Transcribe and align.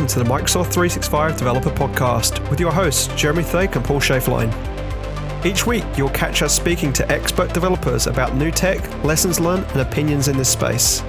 welcome 0.00 0.14
to 0.14 0.24
the 0.24 0.30
Microsoft 0.30 0.72
365 0.72 1.36
Developer 1.36 1.68
Podcast 1.68 2.48
with 2.48 2.58
your 2.58 2.72
hosts, 2.72 3.08
Jeremy 3.20 3.42
Thake 3.42 3.76
and 3.76 3.84
Paul 3.84 4.00
Schaeflein. 4.00 4.50
Each 5.44 5.66
week, 5.66 5.84
you'll 5.94 6.08
catch 6.08 6.40
us 6.40 6.56
speaking 6.56 6.90
to 6.94 7.06
expert 7.12 7.52
developers 7.52 8.06
about 8.06 8.34
new 8.34 8.50
tech, 8.50 8.80
lessons 9.04 9.38
learned, 9.38 9.66
and 9.72 9.82
opinions 9.82 10.28
in 10.28 10.38
this 10.38 10.48
space. 10.48 11.02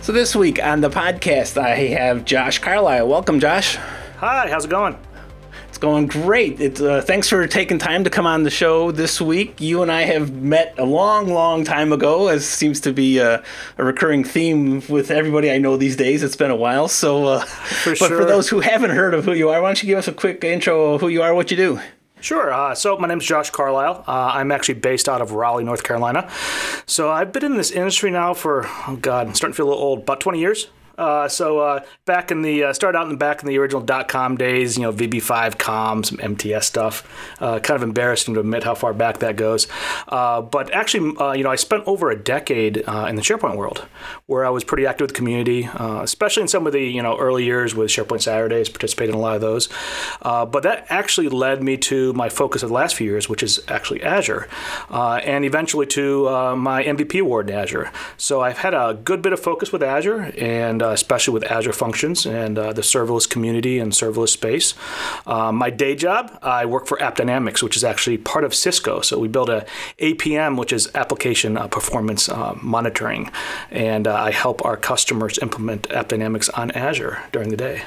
So, 0.00 0.12
this 0.12 0.34
week 0.34 0.64
on 0.64 0.80
the 0.80 0.88
podcast, 0.88 1.60
I 1.60 1.74
have 1.74 2.24
Josh 2.24 2.60
Carlisle. 2.60 3.06
Welcome, 3.06 3.38
Josh. 3.38 3.76
Hi, 4.16 4.48
how's 4.48 4.64
it 4.64 4.70
going? 4.70 4.96
It's 5.74 5.80
going 5.80 6.06
great. 6.06 6.60
It's, 6.60 6.80
uh, 6.80 7.02
thanks 7.02 7.28
for 7.28 7.44
taking 7.48 7.80
time 7.80 8.04
to 8.04 8.10
come 8.10 8.28
on 8.28 8.44
the 8.44 8.50
show 8.50 8.92
this 8.92 9.20
week. 9.20 9.60
You 9.60 9.82
and 9.82 9.90
I 9.90 10.02
have 10.02 10.32
met 10.32 10.72
a 10.78 10.84
long, 10.84 11.26
long 11.26 11.64
time 11.64 11.92
ago, 11.92 12.28
as 12.28 12.46
seems 12.46 12.78
to 12.82 12.92
be 12.92 13.18
a, 13.18 13.42
a 13.76 13.84
recurring 13.84 14.22
theme 14.22 14.84
with 14.88 15.10
everybody 15.10 15.50
I 15.50 15.58
know 15.58 15.76
these 15.76 15.96
days. 15.96 16.22
It's 16.22 16.36
been 16.36 16.52
a 16.52 16.56
while. 16.56 16.86
So, 16.86 17.26
uh, 17.26 17.40
for 17.44 17.90
but 17.90 17.98
sure. 17.98 18.18
for 18.20 18.24
those 18.24 18.48
who 18.48 18.60
haven't 18.60 18.90
heard 18.90 19.14
of 19.14 19.24
who 19.24 19.32
you 19.32 19.48
are, 19.48 19.60
why 19.60 19.66
don't 19.66 19.82
you 19.82 19.88
give 19.88 19.98
us 19.98 20.06
a 20.06 20.12
quick 20.12 20.44
intro 20.44 20.94
of 20.94 21.00
who 21.00 21.08
you 21.08 21.22
are, 21.22 21.34
what 21.34 21.50
you 21.50 21.56
do? 21.56 21.80
Sure. 22.20 22.52
Uh, 22.52 22.76
so 22.76 22.96
my 22.96 23.08
name 23.08 23.18
is 23.18 23.26
Josh 23.26 23.50
Carlisle. 23.50 24.04
Uh, 24.06 24.30
I'm 24.32 24.52
actually 24.52 24.74
based 24.74 25.08
out 25.08 25.20
of 25.20 25.32
Raleigh, 25.32 25.64
North 25.64 25.82
Carolina. 25.82 26.30
So 26.86 27.10
I've 27.10 27.32
been 27.32 27.44
in 27.44 27.56
this 27.56 27.72
industry 27.72 28.12
now 28.12 28.32
for 28.32 28.66
oh 28.86 28.96
god, 29.02 29.26
I'm 29.26 29.34
starting 29.34 29.54
to 29.54 29.56
feel 29.56 29.66
a 29.66 29.70
little 29.70 29.82
old. 29.82 29.98
About 30.02 30.20
20 30.20 30.38
years. 30.38 30.68
Uh, 30.96 31.28
so 31.28 31.58
uh, 31.58 31.84
back 32.04 32.30
in 32.30 32.42
the 32.42 32.64
uh, 32.64 32.72
started 32.72 32.98
out 32.98 33.04
in 33.04 33.10
the 33.10 33.16
back 33.16 33.42
in 33.42 33.48
the 33.48 33.58
original 33.58 33.82
dot 33.82 34.08
com 34.08 34.36
days, 34.36 34.76
you 34.76 34.82
know 34.82 34.92
VB5 34.92 35.58
com, 35.58 36.04
some 36.04 36.18
MTS 36.20 36.66
stuff. 36.66 37.08
Uh, 37.40 37.58
kind 37.58 37.76
of 37.76 37.82
embarrassing 37.82 38.34
to 38.34 38.40
admit 38.40 38.64
how 38.64 38.74
far 38.74 38.92
back 38.92 39.18
that 39.18 39.36
goes. 39.36 39.66
Uh, 40.08 40.40
but 40.40 40.72
actually, 40.72 41.16
uh, 41.16 41.32
you 41.32 41.42
know, 41.42 41.50
I 41.50 41.56
spent 41.56 41.84
over 41.86 42.10
a 42.10 42.16
decade 42.16 42.78
in 42.78 43.16
the 43.16 43.22
SharePoint 43.22 43.56
world, 43.56 43.86
where 44.26 44.44
I 44.44 44.50
was 44.50 44.64
pretty 44.64 44.86
active 44.86 45.06
with 45.06 45.12
the 45.12 45.16
community, 45.16 45.68
especially 45.74 46.42
in 46.42 46.48
some 46.48 46.66
of 46.66 46.72
the 46.72 46.82
you 46.82 47.02
know 47.02 47.18
early 47.18 47.44
years 47.44 47.74
with 47.74 47.90
SharePoint 47.90 48.22
Saturdays. 48.22 48.68
Participated 48.68 49.14
in 49.14 49.20
a 49.20 49.22
lot 49.22 49.34
of 49.34 49.40
those. 49.40 49.68
but 50.22 50.62
that 50.62 50.86
actually 50.88 51.28
led 51.28 51.62
me 51.62 51.76
to 51.78 52.12
my 52.12 52.28
focus 52.28 52.62
of 52.62 52.68
the 52.68 52.74
last 52.74 52.94
few 52.94 53.10
years, 53.10 53.28
which 53.28 53.42
is 53.42 53.60
actually 53.68 54.02
Azure, 54.02 54.48
and 54.90 55.44
eventually 55.44 55.86
to 55.86 56.54
my 56.56 56.84
MVP 56.84 57.20
award 57.20 57.50
in 57.50 57.56
Azure. 57.56 57.90
So 58.16 58.40
I've 58.40 58.58
had 58.58 58.74
a 58.74 58.98
good 59.02 59.22
bit 59.22 59.32
of 59.32 59.40
focus 59.40 59.72
with 59.72 59.82
Azure 59.82 60.32
and 60.38 60.83
uh, 60.84 60.90
especially 60.90 61.32
with 61.34 61.44
Azure 61.50 61.72
Functions 61.72 62.26
and 62.26 62.58
uh, 62.58 62.72
the 62.72 62.82
serverless 62.82 63.28
community 63.28 63.78
and 63.78 63.92
serverless 63.92 64.30
space. 64.30 64.74
Uh, 65.26 65.50
my 65.50 65.70
day 65.70 65.94
job, 65.96 66.38
I 66.42 66.66
work 66.66 66.86
for 66.86 66.98
AppDynamics, 66.98 67.62
which 67.62 67.76
is 67.76 67.84
actually 67.84 68.18
part 68.18 68.44
of 68.44 68.54
Cisco. 68.54 69.00
So 69.00 69.18
we 69.18 69.28
build 69.28 69.48
a 69.48 69.66
APM, 69.98 70.58
which 70.58 70.72
is 70.72 70.90
application 70.94 71.56
uh, 71.56 71.68
performance 71.68 72.28
uh, 72.28 72.56
monitoring, 72.62 73.30
and 73.70 74.06
I 74.06 74.30
help 74.30 74.64
our 74.64 74.76
customers 74.76 75.38
implement 75.38 75.88
AppDynamics 75.88 76.50
on 76.54 76.70
Azure 76.72 77.22
during 77.32 77.48
the 77.48 77.56
day. 77.56 77.82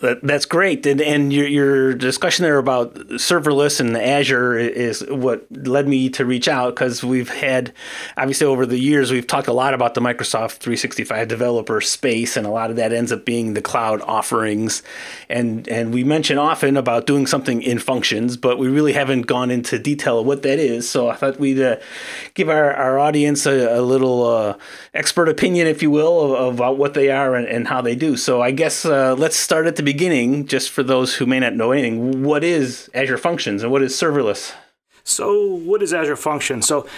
That, 0.00 0.20
that's 0.22 0.44
great. 0.44 0.86
And, 0.86 1.00
and 1.00 1.32
your, 1.32 1.46
your 1.46 1.94
discussion 1.94 2.42
there 2.42 2.58
about 2.58 2.94
serverless 2.94 3.80
and 3.80 3.96
Azure 3.96 4.58
is 4.58 5.04
what 5.08 5.46
led 5.50 5.88
me 5.88 6.08
to 6.10 6.24
reach 6.24 6.48
out 6.48 6.74
because 6.74 7.04
we've 7.04 7.28
had, 7.28 7.72
obviously, 8.16 8.46
over 8.46 8.66
the 8.66 8.78
years, 8.78 9.10
we've 9.10 9.26
talked 9.26 9.48
a 9.48 9.52
lot 9.52 9.74
about 9.74 9.94
the 9.94 10.00
Microsoft 10.00 10.58
365 10.58 11.28
developer 11.28 11.80
space, 11.80 12.36
and 12.36 12.46
a 12.46 12.50
lot 12.50 12.70
of 12.70 12.76
that 12.76 12.92
ends 12.92 13.12
up 13.12 13.24
being 13.24 13.54
the 13.54 13.62
cloud 13.62 14.00
offerings. 14.02 14.82
And, 15.28 15.68
and 15.68 15.92
we 15.92 16.04
mention 16.04 16.38
often 16.38 16.76
about 16.76 17.06
doing 17.06 17.26
something 17.26 17.62
in 17.62 17.78
functions, 17.78 18.36
but 18.36 18.58
we 18.58 18.68
really 18.68 18.92
haven't 18.92 19.22
gone 19.22 19.50
into 19.50 19.78
detail 19.78 20.20
of 20.20 20.26
what 20.26 20.42
that 20.42 20.58
is. 20.58 20.88
So 20.88 21.08
I 21.08 21.14
thought 21.14 21.38
we'd 21.38 21.60
uh, 21.60 21.76
give 22.34 22.48
our, 22.48 22.72
our 22.72 22.98
audience 22.98 23.46
a, 23.46 23.78
a 23.78 23.82
little 23.82 24.24
uh, 24.26 24.56
expert 24.94 25.28
opinion, 25.28 25.66
if 25.66 25.82
you 25.82 25.90
will, 25.90 26.34
of, 26.34 26.54
about 26.54 26.78
what 26.78 26.94
they 26.94 27.10
are 27.10 27.34
and, 27.34 27.46
and 27.46 27.68
how 27.68 27.80
they 27.80 27.94
do. 27.94 28.16
So 28.16 28.42
I 28.42 28.50
guess 28.50 28.84
uh, 28.84 29.14
let's 29.16 29.36
start 29.36 29.67
at 29.68 29.76
the 29.76 29.82
beginning, 29.82 30.46
just 30.46 30.70
for 30.70 30.82
those 30.82 31.14
who 31.14 31.26
may 31.26 31.38
not 31.38 31.54
know 31.54 31.70
anything, 31.70 32.24
what 32.24 32.42
is 32.42 32.90
Azure 32.94 33.18
Functions 33.18 33.62
and 33.62 33.70
what 33.70 33.82
is 33.82 33.94
serverless? 33.94 34.54
So, 35.04 35.44
what 35.44 35.82
is 35.82 35.94
Azure 35.94 36.16
Functions? 36.16 36.66
So, 36.66 36.88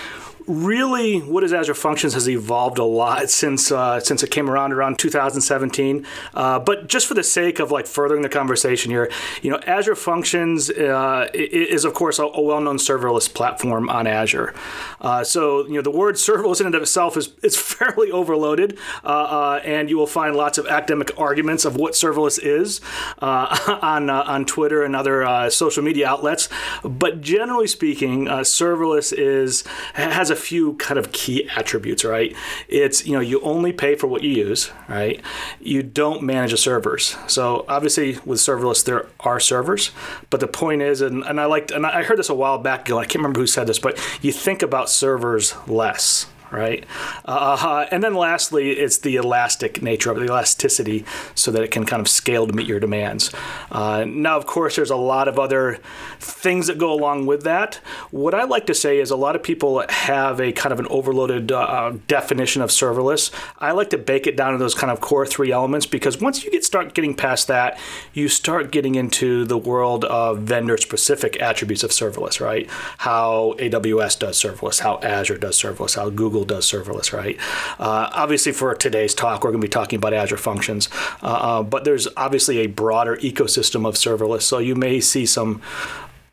really, 0.50 1.20
what 1.20 1.44
is 1.44 1.52
Azure 1.52 1.74
Functions 1.74 2.14
has 2.14 2.28
evolved 2.28 2.78
a 2.78 2.84
lot 2.84 3.30
since 3.30 3.70
uh, 3.70 4.00
since 4.00 4.22
it 4.22 4.30
came 4.30 4.50
around 4.50 4.72
around 4.72 4.98
2017. 4.98 6.04
Uh, 6.34 6.58
but 6.58 6.88
just 6.88 7.06
for 7.06 7.14
the 7.14 7.22
sake 7.22 7.58
of 7.60 7.70
like 7.70 7.86
furthering 7.86 8.22
the 8.22 8.28
conversation 8.28 8.90
here, 8.90 9.10
you 9.42 9.50
know, 9.50 9.60
Azure 9.66 9.94
Functions 9.94 10.68
uh, 10.70 11.28
is 11.32 11.84
of 11.84 11.94
course 11.94 12.18
a, 12.18 12.24
a, 12.24 12.40
well-known 12.40 12.78
serverless 12.78 13.32
platform 13.32 13.88
on 13.88 14.06
Azure. 14.06 14.52
Uh, 15.00 15.22
so 15.22 15.66
you 15.66 15.74
know, 15.74 15.82
the 15.82 15.90
word 15.90 16.16
serverless 16.16 16.60
in 16.60 16.66
and 16.66 16.74
of 16.74 16.82
itself 16.82 17.16
is 17.16 17.32
is 17.42 17.56
fairly 17.70 18.10
overloaded, 18.10 18.76
uh, 19.04 19.06
uh, 19.06 19.60
and 19.64 19.88
you 19.88 19.96
will 19.96 20.06
find 20.06 20.34
lots 20.34 20.58
of 20.58 20.66
academic 20.66 21.18
arguments 21.18 21.64
of 21.64 21.76
what 21.76 21.92
serverless 21.92 22.40
is 22.42 22.80
on 23.20 24.10
on 24.10 24.44
Twitter 24.44 24.82
and 24.82 24.96
other 24.96 25.48
social 25.50 25.82
media 25.82 26.08
outlets. 26.08 26.48
But 26.82 27.20
generally 27.20 27.68
speaking, 27.68 28.26
serverless 28.26 29.12
is 29.16 29.64
has 29.94 30.30
a 30.30 30.39
few 30.40 30.74
kind 30.74 30.98
of 30.98 31.12
key 31.12 31.48
attributes, 31.56 32.04
right? 32.04 32.34
It's, 32.68 33.06
you 33.06 33.12
know, 33.12 33.20
you 33.20 33.40
only 33.42 33.72
pay 33.72 33.94
for 33.94 34.06
what 34.06 34.22
you 34.22 34.30
use, 34.30 34.70
right? 34.88 35.20
You 35.60 35.82
don't 35.82 36.22
manage 36.22 36.50
the 36.50 36.56
servers. 36.56 37.16
So 37.26 37.64
obviously 37.68 38.18
with 38.24 38.40
serverless, 38.40 38.84
there 38.84 39.06
are 39.20 39.38
servers, 39.38 39.90
but 40.30 40.40
the 40.40 40.48
point 40.48 40.82
is, 40.82 41.00
and, 41.00 41.22
and 41.24 41.40
I 41.40 41.44
liked, 41.44 41.70
and 41.70 41.86
I 41.86 42.02
heard 42.02 42.18
this 42.18 42.28
a 42.28 42.34
while 42.34 42.58
back 42.58 42.88
ago, 42.88 42.98
I 42.98 43.04
can't 43.04 43.16
remember 43.16 43.40
who 43.40 43.46
said 43.46 43.66
this, 43.66 43.78
but 43.78 43.98
you 44.22 44.32
think 44.32 44.62
about 44.62 44.90
servers 44.90 45.54
less, 45.68 46.26
right? 46.50 46.84
Uh, 47.24 47.86
and 47.90 48.02
then 48.02 48.14
lastly, 48.14 48.70
it's 48.72 48.98
the 48.98 49.16
elastic 49.16 49.82
nature 49.82 50.10
of 50.10 50.16
it, 50.16 50.20
the 50.20 50.26
elasticity, 50.26 51.04
so 51.34 51.50
that 51.50 51.62
it 51.62 51.70
can 51.70 51.84
kind 51.84 52.00
of 52.00 52.08
scale 52.08 52.46
to 52.46 52.52
meet 52.52 52.66
your 52.66 52.80
demands. 52.80 53.32
Uh, 53.70 54.04
now, 54.06 54.36
of 54.36 54.46
course, 54.46 54.76
there's 54.76 54.90
a 54.90 54.96
lot 54.96 55.28
of 55.28 55.38
other 55.38 55.78
things 56.18 56.66
that 56.66 56.78
go 56.78 56.92
along 56.92 57.26
with 57.26 57.42
that. 57.42 57.76
What 58.10 58.34
I 58.34 58.44
like 58.44 58.66
to 58.66 58.74
say 58.74 58.98
is 58.98 59.10
a 59.10 59.16
lot 59.16 59.36
of 59.36 59.42
people 59.42 59.84
have 59.88 60.40
a 60.40 60.52
kind 60.52 60.72
of 60.72 60.80
an 60.80 60.86
overloaded 60.88 61.52
uh, 61.52 61.94
definition 62.06 62.62
of 62.62 62.70
serverless. 62.70 63.30
I 63.58 63.72
like 63.72 63.90
to 63.90 63.98
bake 63.98 64.26
it 64.26 64.36
down 64.36 64.52
to 64.52 64.58
those 64.58 64.74
kind 64.74 64.90
of 64.90 65.00
core 65.00 65.26
three 65.26 65.52
elements 65.52 65.86
because 65.86 66.20
once 66.20 66.44
you 66.44 66.50
get 66.50 66.64
start 66.64 66.94
getting 66.94 67.14
past 67.14 67.48
that, 67.48 67.78
you 68.12 68.28
start 68.28 68.70
getting 68.70 68.94
into 68.94 69.44
the 69.44 69.58
world 69.58 70.04
of 70.04 70.40
vendor-specific 70.40 71.40
attributes 71.40 71.82
of 71.82 71.90
serverless, 71.90 72.40
right? 72.40 72.68
How 72.98 73.54
AWS 73.58 74.18
does 74.18 74.40
serverless, 74.40 74.80
how 74.80 74.98
Azure 75.02 75.38
does 75.38 75.60
serverless, 75.60 75.96
how 75.96 76.10
Google 76.10 76.39
Google 76.40 76.56
does 76.56 76.70
serverless, 76.70 77.12
right? 77.12 77.38
Uh, 77.78 78.08
obviously, 78.12 78.52
for 78.52 78.74
today's 78.74 79.14
talk, 79.14 79.44
we're 79.44 79.50
going 79.50 79.60
to 79.60 79.66
be 79.66 79.70
talking 79.70 79.96
about 79.96 80.14
Azure 80.14 80.36
Functions, 80.36 80.88
uh, 81.22 81.26
uh, 81.26 81.62
but 81.62 81.84
there's 81.84 82.08
obviously 82.16 82.58
a 82.58 82.66
broader 82.66 83.16
ecosystem 83.16 83.86
of 83.86 83.94
serverless. 83.94 84.42
So 84.42 84.58
you 84.58 84.74
may 84.74 85.00
see 85.00 85.26
some 85.26 85.60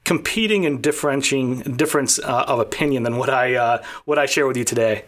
competing 0.06 0.66
and 0.66 0.82
differentiating 0.82 1.76
difference 1.76 2.20
uh, 2.20 2.46
of 2.48 2.60
opinion 2.60 3.04
than 3.04 3.18
what 3.18 3.30
I 3.30 3.56
uh, 3.56 3.84
what 4.06 4.18
I 4.18 4.26
share 4.26 4.48
with 4.48 4.58
you 4.58 4.64
today. 4.64 5.04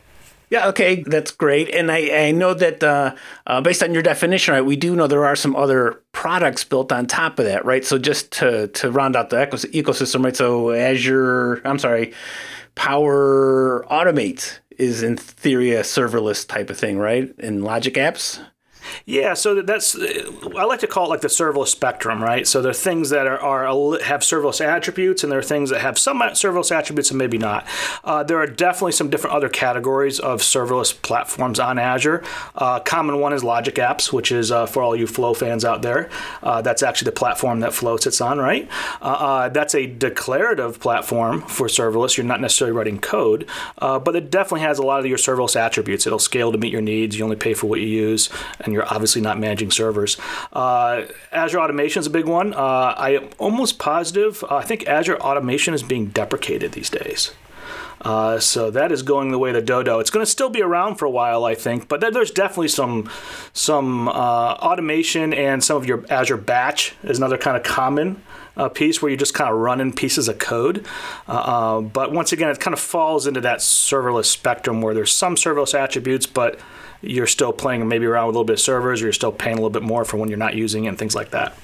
Yeah, 0.50 0.68
okay, 0.70 1.04
that's 1.04 1.30
great. 1.30 1.70
And 1.70 1.92
I, 1.92 2.28
I 2.28 2.32
know 2.32 2.56
that 2.56 2.84
uh, 2.84 3.16
uh, 3.46 3.62
based 3.62 3.84
on 3.84 3.94
your 3.94 4.02
definition, 4.02 4.56
right, 4.56 4.66
we 4.66 4.76
do 4.76 4.96
know 4.96 5.06
there 5.06 5.26
are 5.26 5.36
some 5.36 5.56
other 5.56 6.02
products 6.12 6.64
built 6.64 6.92
on 6.92 7.06
top 7.06 7.38
of 7.38 7.46
that, 7.46 7.66
right? 7.66 7.86
So 7.86 8.00
just 8.00 8.32
to, 8.40 8.68
to 8.68 8.90
round 8.90 9.16
out 9.16 9.30
the 9.30 9.46
ecosystem, 9.46 10.24
right? 10.24 10.36
So 10.36 10.72
Azure, 10.72 11.62
I'm 11.66 11.78
sorry, 11.78 12.14
Power 12.74 13.86
Automate 13.92 14.58
is 14.80 15.04
in 15.04 15.18
theory 15.18 15.74
a 15.74 15.82
serverless 15.82 16.48
type 16.48 16.70
of 16.70 16.78
thing, 16.78 16.98
right? 16.98 17.30
In 17.38 17.62
Logic 17.62 17.94
apps. 17.96 18.40
Yeah, 19.06 19.34
so 19.34 19.62
that's 19.62 19.96
I 19.96 20.64
like 20.64 20.80
to 20.80 20.88
call 20.88 21.06
it 21.06 21.10
like 21.10 21.22
the 21.22 21.28
serverless 21.28 21.68
spectrum, 21.68 22.24
right? 22.24 22.48
So 22.48 22.62
there 22.62 22.72
are 22.72 22.74
things 22.74 23.10
that 23.10 23.28
are, 23.28 23.40
are 23.40 24.00
have 24.04 24.22
serverless 24.22 24.64
attributes, 24.64 25.24
and 25.24 25.32
there 25.32 25.40
are 25.40 25.44
things 25.44 25.70
that 25.70 25.82
have 25.82 25.98
some 25.98 26.20
serverless 26.20 26.72
attributes 26.72 27.12
and 27.12 27.18
maybe 27.18 27.38
not. 27.38 27.68
Uh, 28.04 28.24
there 28.24 28.38
are 28.38 28.48
definitely 28.48 28.92
some 28.92 29.10
different 29.10 29.36
other 29.36 29.50
categories 29.50 30.20
of 30.20 30.42
serverless 30.42 31.00
platforms 31.02 31.60
on 31.60 31.78
Azure. 31.80 32.24
Uh, 32.56 32.80
common 32.80 33.20
one 33.20 33.34
is 33.34 33.44
Logic 33.44 33.76
Apps, 33.76 34.12
which 34.14 34.32
is 34.32 34.52
uh, 34.52 34.66
for 34.66 34.84
all 34.84 34.96
you 34.96 35.08
Flow 35.08 35.34
fans 35.34 35.66
out 35.66 35.82
there. 35.82 36.10
Uh, 36.44 36.62
that's 36.62 36.84
actually 36.84 37.06
the 37.06 37.12
platform 37.14 37.60
that 37.62 37.74
Flow 37.74 37.98
sits 37.98 38.22
on, 38.22 38.38
right? 38.38 38.70
Uh, 39.02 39.06
uh, 39.06 39.50
that's 39.50 39.76
a 39.76 39.88
declarative 39.88 40.80
platform 40.80 41.42
for 41.42 41.68
serverless. 41.68 42.18
You're 42.18 42.26
not 42.26 42.42
necessarily 42.42 42.76
writing 42.76 43.00
code, 43.00 43.48
but 43.80 44.16
it 44.16 44.30
definitely 44.30 44.62
has 44.62 44.80
a 44.80 44.84
lot 44.84 45.00
of 45.00 45.06
your 45.06 45.18
serverless 45.18 45.56
attributes. 45.56 46.06
It'll 46.06 46.20
scale 46.20 46.52
to 46.52 46.58
meet 46.58 46.72
your 46.72 46.82
needs. 46.82 47.18
You 47.18 47.24
only 47.24 47.36
pay 47.36 47.54
for 47.54 47.68
what 47.68 47.80
you 47.80 47.88
use, 47.88 48.30
and 48.70 48.74
you're 48.76 48.86
obviously 48.94 49.22
not 49.22 49.40
managing 49.40 49.72
servers. 49.72 50.18
Uh, 50.54 51.04
Azure 51.32 51.60
Automation 51.60 52.00
is 52.02 52.08
a 52.08 52.12
big 52.12 52.26
one. 52.26 52.54
Uh, 52.54 52.94
I 52.96 53.16
am 53.16 53.30
almost 53.40 53.80
positive. 53.80 54.44
Uh, 54.44 54.58
I 54.58 54.64
think 54.64 54.88
Azure 54.88 55.18
Automation 55.20 55.74
is 55.74 55.82
being 55.82 56.08
deprecated 56.08 56.74
these 56.74 56.90
days. 56.90 57.32
Uh, 58.02 58.40
so 58.40 58.72
that 58.72 58.92
is 58.92 59.02
going 59.02 59.32
the 59.32 59.40
way 59.40 59.52
the 59.52 59.62
dodo. 59.62 60.00
It's 60.00 60.10
going 60.10 60.26
to 60.26 60.32
still 60.32 60.50
be 60.50 60.62
around 60.62 60.96
for 60.96 61.06
a 61.06 61.10
while, 61.10 61.44
I 61.44 61.56
think, 61.56 61.90
but 61.90 62.00
there's 62.00 62.32
definitely 62.32 62.70
some 62.70 63.10
some 63.52 64.08
uh, 64.08 64.12
automation 64.12 65.34
and 65.34 65.62
some 65.62 65.76
of 65.76 65.86
your 65.86 66.06
Azure 66.10 66.38
Batch 66.38 66.96
is 67.04 67.18
another 67.18 67.38
kind 67.38 67.58
of 67.58 67.64
common 67.64 68.22
uh, 68.56 68.70
piece 68.70 69.02
where 69.02 69.10
you're 69.10 69.18
just 69.18 69.34
kind 69.34 69.50
of 69.50 69.58
running 69.58 69.92
pieces 69.92 70.30
of 70.30 70.38
code. 70.38 70.86
Uh, 71.28 71.32
uh, 71.32 71.82
but 71.82 72.14
once 72.14 72.32
again, 72.32 72.50
it 72.50 72.60
kind 72.62 72.74
of 72.74 72.80
falls 72.80 73.28
into 73.28 73.42
that 73.42 73.60
serverless 73.60 74.26
spectrum 74.26 74.82
where 74.82 74.94
there's 74.94 75.14
some 75.14 75.36
serverless 75.36 75.78
attributes, 75.78 76.26
but 76.26 76.58
you're 77.02 77.28
still 77.28 77.54
playing 77.54 77.88
maybe 77.88 78.06
around 78.06 78.28
with 78.28 78.36
a 78.36 78.40
little 78.40 78.46
bit 78.46 78.54
of 78.54 78.60
servers, 78.60 79.02
or 79.02 79.06
you're 79.06 79.14
still 79.14 79.32
paying 79.32 79.58
a 79.58 79.62
little 79.62 79.70
bit 79.70 79.84
more 79.84 80.06
for 80.06 80.18
when 80.18 80.30
you're 80.30 80.38
not 80.38 80.56
using 80.56 80.86
it 80.86 80.90
and 80.90 80.98
things 80.98 81.16
like 81.16 81.32
that. 81.32 81.56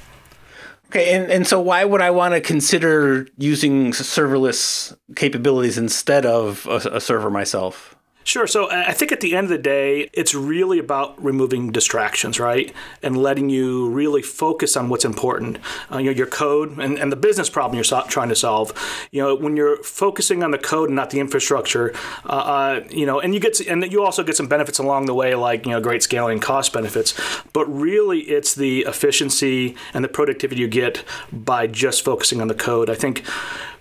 Okay, 0.87 1.13
and, 1.13 1.31
and 1.31 1.47
so 1.47 1.59
why 1.59 1.83
would 1.83 2.01
I 2.01 2.11
want 2.11 2.35
to 2.35 2.41
consider 2.41 3.27
using 3.37 3.91
serverless 3.91 4.95
capabilities 5.15 5.77
instead 5.77 6.25
of 6.25 6.65
a, 6.67 6.97
a 6.97 7.01
server 7.01 7.29
myself? 7.29 7.95
Sure. 8.25 8.47
So 8.47 8.71
I 8.71 8.91
think 8.91 9.11
at 9.11 9.21
the 9.21 9.35
end 9.35 9.45
of 9.45 9.49
the 9.51 9.59
day, 9.59 10.09
it's 10.11 10.33
really 10.33 10.79
about 10.79 11.23
removing 11.23 11.71
distractions, 11.71 12.39
right? 12.39 12.73
And 13.03 13.15
letting 13.15 13.51
you 13.51 13.87
really 13.89 14.23
focus 14.23 14.75
on 14.75 14.89
what's 14.89 15.05
important. 15.05 15.59
Uh, 15.91 15.99
you 15.99 16.05
know, 16.05 16.11
your 16.11 16.25
code 16.25 16.79
and, 16.79 16.97
and 16.97 17.11
the 17.11 17.15
business 17.15 17.51
problem 17.51 17.75
you're 17.75 17.83
so- 17.83 18.03
trying 18.07 18.29
to 18.29 18.35
solve. 18.35 18.73
You 19.11 19.21
know, 19.21 19.35
when 19.35 19.55
you're 19.55 19.77
focusing 19.83 20.41
on 20.41 20.49
the 20.49 20.57
code 20.57 20.89
and 20.89 20.95
not 20.95 21.11
the 21.11 21.19
infrastructure, 21.19 21.93
uh, 22.25 22.29
uh, 22.29 22.83
you 22.89 23.05
know, 23.05 23.19
and 23.19 23.35
you 23.35 23.39
get 23.39 23.59
and 23.59 23.91
you 23.91 24.03
also 24.03 24.23
get 24.23 24.35
some 24.35 24.47
benefits 24.47 24.79
along 24.79 25.05
the 25.05 25.13
way, 25.13 25.35
like 25.35 25.67
you 25.67 25.71
know, 25.71 25.79
great 25.79 26.01
scaling 26.01 26.39
cost 26.39 26.73
benefits. 26.73 27.13
But 27.53 27.67
really, 27.67 28.21
it's 28.21 28.55
the 28.55 28.85
efficiency 28.87 29.75
and 29.93 30.03
the 30.03 30.09
productivity 30.09 30.61
you 30.61 30.67
get 30.67 31.03
by 31.31 31.67
just 31.67 32.03
focusing 32.03 32.41
on 32.41 32.47
the 32.47 32.55
code. 32.55 32.89
I 32.89 32.95
think 32.95 33.23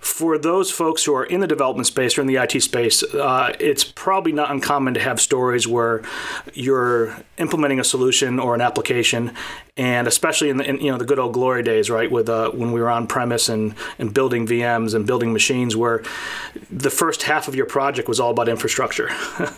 for 0.05 0.37
those 0.37 0.69
folks 0.69 1.03
who 1.03 1.15
are 1.15 1.25
in 1.25 1.39
the 1.39 1.47
development 1.47 1.87
space 1.87 2.15
or 2.15 2.21
in 2.21 2.27
the 2.27 2.35
IT 2.35 2.61
space, 2.61 3.01
uh, 3.01 3.55
it's 3.59 3.83
probably 3.83 4.31
not 4.31 4.51
uncommon 4.51 4.93
to 4.93 4.99
have 4.99 5.19
stories 5.19 5.67
where 5.67 6.03
you're 6.53 7.17
implementing 7.39 7.79
a 7.79 7.83
solution 7.83 8.39
or 8.39 8.53
an 8.53 8.61
application, 8.61 9.33
and 9.77 10.07
especially 10.07 10.49
in, 10.49 10.57
the, 10.57 10.63
in 10.63 10.79
you 10.79 10.89
know 10.89 10.97
the 10.97 11.05
good 11.05 11.19
old 11.19 11.33
glory 11.33 11.61
days, 11.61 11.89
right, 11.89 12.09
with 12.09 12.29
uh, 12.29 12.49
when 12.51 12.71
we 12.71 12.79
were 12.79 12.89
on 12.89 13.07
premise 13.07 13.49
and 13.49 13.75
and 13.99 14.13
building 14.13 14.47
VMs 14.47 14.95
and 14.95 15.05
building 15.05 15.33
machines, 15.33 15.75
where 15.75 16.01
the 16.71 16.89
first 16.89 17.23
half 17.23 17.49
of 17.49 17.55
your 17.55 17.65
project 17.65 18.07
was 18.07 18.19
all 18.19 18.31
about 18.31 18.47
infrastructure, 18.47 19.09
uh, 19.39 19.51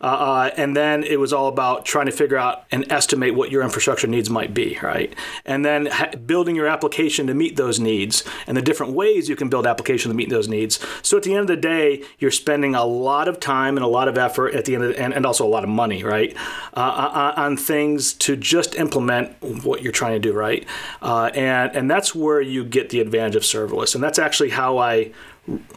uh, 0.00 0.50
and 0.58 0.76
then 0.76 1.02
it 1.04 1.18
was 1.18 1.32
all 1.32 1.48
about 1.48 1.86
trying 1.86 2.04
to 2.04 2.12
figure 2.12 2.36
out 2.36 2.64
and 2.70 2.90
estimate 2.92 3.34
what 3.34 3.50
your 3.50 3.62
infrastructure 3.62 4.06
needs 4.06 4.28
might 4.28 4.52
be, 4.52 4.78
right, 4.82 5.14
and 5.46 5.64
then 5.64 5.86
ha- 5.86 6.10
building 6.26 6.54
your 6.54 6.66
application 6.66 7.26
to 7.26 7.34
meet 7.34 7.56
those 7.56 7.80
needs 7.80 8.24
and 8.46 8.56
the 8.56 8.62
different 8.62 8.92
ways 8.92 9.28
you 9.28 9.36
can 9.36 9.48
build 9.48 9.66
application 9.66 10.10
to 10.10 10.14
meet 10.14 10.28
those 10.28 10.48
needs. 10.48 10.78
So 11.00 11.16
at 11.16 11.22
the 11.22 11.32
end 11.32 11.40
of 11.40 11.46
the 11.46 11.56
day, 11.56 12.04
you're 12.18 12.30
spending 12.30 12.74
a 12.74 12.84
lot 12.84 13.26
of 13.26 13.40
time 13.40 13.78
and 13.78 13.84
a 13.84 13.88
lot 13.88 14.08
of 14.08 14.18
effort 14.18 14.54
at 14.54 14.66
the 14.66 14.74
end 14.74 14.84
the, 14.84 14.98
and, 15.00 15.14
and 15.14 15.24
also 15.24 15.46
a 15.46 15.48
lot 15.48 15.64
of 15.64 15.70
money, 15.70 16.04
right, 16.04 16.36
uh, 16.74 17.32
on 17.36 17.56
things 17.56 18.12
to 18.14 18.36
just 18.36 18.74
implement 18.74 19.34
what 19.64 19.82
you're 19.82 19.92
trying 19.92 20.20
to 20.20 20.28
do, 20.28 20.32
right? 20.32 20.66
Uh, 21.00 21.30
and 21.34 21.74
and 21.74 21.90
that's 21.90 22.14
where 22.14 22.40
you 22.40 22.64
get 22.64 22.90
the 22.90 23.00
advantage 23.00 23.36
of 23.36 23.42
serverless, 23.42 23.94
and 23.94 24.02
that's 24.02 24.18
actually 24.18 24.50
how 24.50 24.78
I 24.78 25.12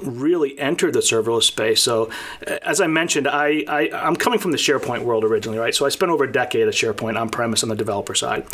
really 0.01 0.57
entered 0.59 0.93
the 0.93 0.99
serverless 0.99 1.43
space. 1.43 1.81
So, 1.81 2.09
as 2.61 2.79
I 2.79 2.87
mentioned, 2.87 3.27
I, 3.27 3.63
I 3.67 3.89
am 4.07 4.15
coming 4.15 4.37
from 4.37 4.51
the 4.51 4.57
SharePoint 4.57 5.03
world 5.03 5.23
originally, 5.23 5.57
right? 5.57 5.73
So 5.73 5.87
I 5.87 5.89
spent 5.89 6.11
over 6.11 6.23
a 6.23 6.31
decade 6.31 6.67
at 6.67 6.73
SharePoint 6.73 7.19
on 7.19 7.29
premise 7.29 7.63
on 7.63 7.69
the 7.69 7.75
developer 7.75 8.13
side, 8.13 8.45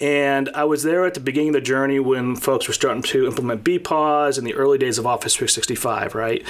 and 0.00 0.48
I 0.54 0.64
was 0.64 0.82
there 0.82 1.04
at 1.04 1.14
the 1.14 1.20
beginning 1.20 1.50
of 1.50 1.54
the 1.54 1.60
journey 1.60 2.00
when 2.00 2.34
folks 2.34 2.66
were 2.66 2.74
starting 2.74 3.02
to 3.02 3.26
implement 3.26 3.62
BPOS 3.62 4.38
in 4.38 4.44
the 4.44 4.54
early 4.54 4.78
days 4.78 4.98
of 4.98 5.06
Office 5.06 5.34
365, 5.34 6.14
right? 6.14 6.42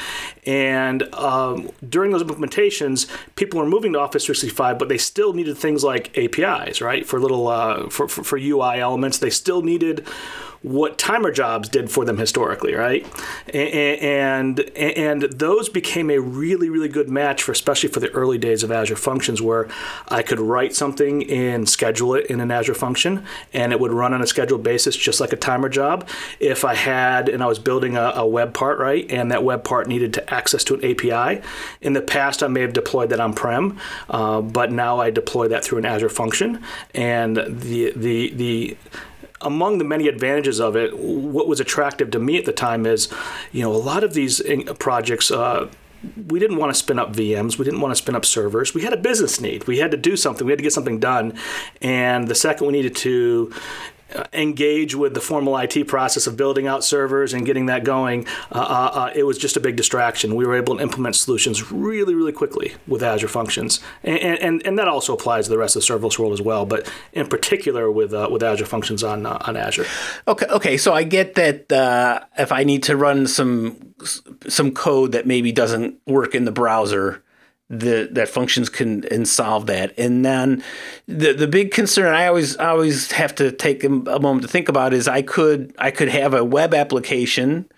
And 0.47 1.03
um, 1.15 1.71
during 1.89 2.13
those 2.13 2.23
implementations, 2.23 3.11
people 3.35 3.59
were 3.59 3.67
moving 3.67 3.95
to 3.95 4.01
Office 4.01 4.27
365, 4.27 4.79
but 4.79 4.89
they 4.89 4.99
still 4.99 5.33
needed 5.33 5.59
things 5.59 5.83
like 5.83 6.17
APIs, 6.17 6.81
right? 6.81 7.05
For 7.05 7.19
little 7.19 7.49
uh, 7.49 7.89
for, 7.89 8.09
for 8.09 8.23
for 8.23 8.39
UI 8.39 8.79
elements, 8.79 9.19
they 9.19 9.31
still 9.31 9.63
needed 9.63 10.07
what 10.65 10.97
timer 10.97 11.31
jobs 11.31 11.69
did 11.69 11.91
for 11.91 12.07
them 12.07 12.17
historically, 12.17 12.75
right? 12.75 13.07
And 13.55 14.61
and 14.61 15.23
those 15.23 15.69
became 15.69 16.09
a 16.11 16.19
really 16.19 16.71
really 16.71 16.89
good 16.89 17.11
match 17.11 17.43
for 17.43 17.53
especially 17.53 17.91
for 17.91 18.01
the 18.01 18.09
early 18.11 18.39
days 18.39 18.63
of 18.63 18.73
Azure 18.73 18.97
Functions, 18.97 19.43
where 19.43 19.69
I 20.09 20.23
could 20.23 20.41
write 20.41 20.75
something 20.75 21.31
and 21.31 21.69
schedule 21.69 22.15
it 22.15 22.27
in 22.27 22.41
an 22.41 22.51
Azure 22.51 22.75
function, 22.75 23.27
and 23.53 23.73
it 23.73 23.81
would 23.81 23.93
run 23.93 24.15
on 24.15 24.23
a 24.23 24.27
scheduled 24.27 24.63
basis 24.63 24.97
just 24.97 25.21
like 25.21 25.35
a 25.35 25.37
timer 25.37 25.69
job. 25.69 26.09
If 26.41 26.65
I 26.65 26.75
had 26.75 27.29
and 27.29 27.43
I 27.43 27.47
was 27.47 27.59
building 27.59 27.99
a, 27.99 28.13
a 28.17 28.27
web 28.27 28.55
part, 28.55 28.79
right, 28.79 29.09
and 29.11 29.31
that 29.31 29.45
web 29.45 29.65
part 29.65 29.87
needed 29.87 30.15
to 30.15 30.35
access 30.35 30.65
to 30.65 30.75
an 30.75 30.85
API, 30.85 31.43
in 31.83 31.93
the 31.93 32.01
past 32.01 32.43
I 32.43 32.49
may 32.49 32.63
have 32.63 32.73
deployed 32.73 33.11
that 33.11 33.21
on 33.21 33.35
prem, 33.35 33.79
uh, 34.09 34.41
but 34.41 34.73
now 34.73 34.99
I 34.99 35.11
deploy 35.11 35.47
that 35.49 35.63
through 35.63 35.79
an 35.79 35.85
Azure 35.85 36.09
function, 36.09 36.63
and 36.95 37.37
the 37.37 37.93
the 37.95 38.31
the 38.31 38.77
among 39.45 39.79
the 39.79 39.85
many 39.85 40.09
advantages 40.09 40.61
of 40.61 40.77
it, 40.77 40.97
what 40.99 41.47
was 41.47 41.61
attractive 41.61 42.11
to 42.13 42.19
me 42.19 42.39
at 42.39 42.45
the 42.45 42.53
time 42.53 42.87
is, 42.87 43.13
you 43.53 43.63
know, 43.63 43.73
a 43.73 43.79
lot 43.79 44.05
of 44.05 44.15
these 44.15 44.43
projects. 44.79 45.31
Uh, 45.31 45.69
we 46.29 46.39
didn't 46.39 46.59
want 46.59 46.71
to 46.71 46.79
spin 46.79 46.99
up 46.99 47.15
VMs. 47.15 47.59
We 47.59 47.65
didn't 47.65 47.81
want 47.81 47.93
to 47.93 47.97
spin 47.97 48.15
up 48.15 48.27
servers. 48.27 48.75
We 48.75 48.83
had 48.83 48.93
a 48.93 48.99
business 48.99 49.41
need. 49.41 49.67
We 49.67 49.79
had 49.79 49.91
to 49.91 49.97
do 49.97 50.17
something. 50.17 50.47
We 50.47 50.53
had 50.53 50.59
to 50.59 50.63
get 50.63 50.73
something 50.73 51.01
done. 51.01 51.35
And 51.81 52.29
the 52.29 52.35
second 52.35 52.67
we 52.67 52.73
needed 52.75 52.95
to 52.97 53.53
engage 54.33 54.95
with 54.95 55.15
the 55.15 55.21
formal 55.21 55.57
IT 55.59 55.87
process 55.89 56.27
of 56.27 56.37
building 56.37 56.67
out 56.67 56.85
servers 56.85 57.33
and 57.33 57.47
getting 57.47 57.67
that 57.67 57.85
going, 57.85 58.27
uh, 58.53 58.59
uh, 58.59 58.91
uh, 58.99 59.13
it 59.15 59.25
was 59.25 59.39
just 59.39 59.57
a 59.57 59.61
big 59.61 59.77
distraction. 59.77 60.35
We 60.35 60.47
were 60.47 60.57
able 60.57 60.77
to 60.77 60.83
implement 60.83 61.17
solutions 61.17 61.73
really, 61.73 62.15
really 62.15 62.33
quickly 62.33 62.75
with 62.87 63.03
Azure 63.03 63.29
Functions, 63.29 63.81
and 64.03 64.19
and, 64.19 64.67
and 64.67 64.79
that 64.79 64.89
also 64.89 65.15
applies 65.15 65.47
to 65.47 65.51
the 65.51 65.59
rest 65.59 65.77
of 65.77 65.83
the 65.83 65.93
serverless 65.93 66.19
world 66.19 66.33
as 66.33 66.43
well, 66.43 66.67
but 66.67 66.91
in 67.13 67.27
particular 67.27 67.91
with 67.91 68.13
uh, 68.13 68.29
with 68.31 68.43
Azure 68.43 68.67
Functions 68.67 69.03
on 69.03 69.27
uh, 69.27 69.39
on 69.43 69.57
Azure. 69.57 69.87
Okay, 70.29 70.47
okay, 70.47 70.77
so 70.77 70.93
I 70.93 71.03
get 71.03 71.35
that 71.35 72.29
if 72.39 72.53
I 72.53 72.65
need 72.65 72.83
to 72.85 72.97
run 72.97 73.27
some 73.27 73.95
some 74.49 74.73
code 74.73 75.13
that 75.13 75.27
maybe 75.27 75.53
doesn't 75.53 75.99
work 76.07 76.35
in 76.35 76.45
the 76.45 76.53
browser 76.53 77.24
the 77.71 78.09
that 78.13 78.29
functions 78.29 78.69
can 78.69 79.05
and 79.11 79.27
solve 79.27 79.67
that. 79.67 79.95
And 79.99 80.25
then 80.25 80.63
the 81.07 81.33
the 81.33 81.49
big 81.49 81.71
concern 81.71 82.15
I 82.15 82.27
always 82.27 82.57
always 82.57 83.13
have 83.13 83.35
to 83.37 83.53
take 83.53 83.85
a, 83.85 83.89
moment 83.89 84.43
to 84.43 84.49
think 84.49 84.69
about 84.69 84.93
is 84.93 85.09
I 85.09 85.23
could 85.23 85.75
I 85.79 85.91
could 85.91 86.09
have 86.09 86.35
a 86.35 86.45
web 86.45 86.75
application 86.75 87.69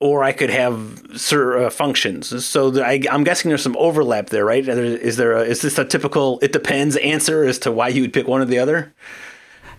or 0.00 0.22
I 0.24 0.32
could 0.32 0.50
have 0.50 1.32
uh, 1.32 1.70
functions. 1.70 2.44
So 2.44 2.82
I, 2.82 3.00
am 3.08 3.24
guessing 3.24 3.48
there's 3.48 3.62
some 3.62 3.76
overlap 3.78 4.28
there, 4.28 4.44
right? 4.44 4.66
Is 4.66 5.16
there 5.16 5.32
a, 5.32 5.42
is 5.42 5.62
this 5.62 5.78
a 5.78 5.84
typical 5.84 6.38
it 6.42 6.52
depends 6.52 6.96
answer 6.96 7.44
as 7.44 7.58
to 7.60 7.72
why 7.72 7.88
you 7.88 8.02
would 8.02 8.12
pick 8.12 8.26
one 8.26 8.40
or 8.40 8.44
the 8.44 8.58
other? 8.58 8.92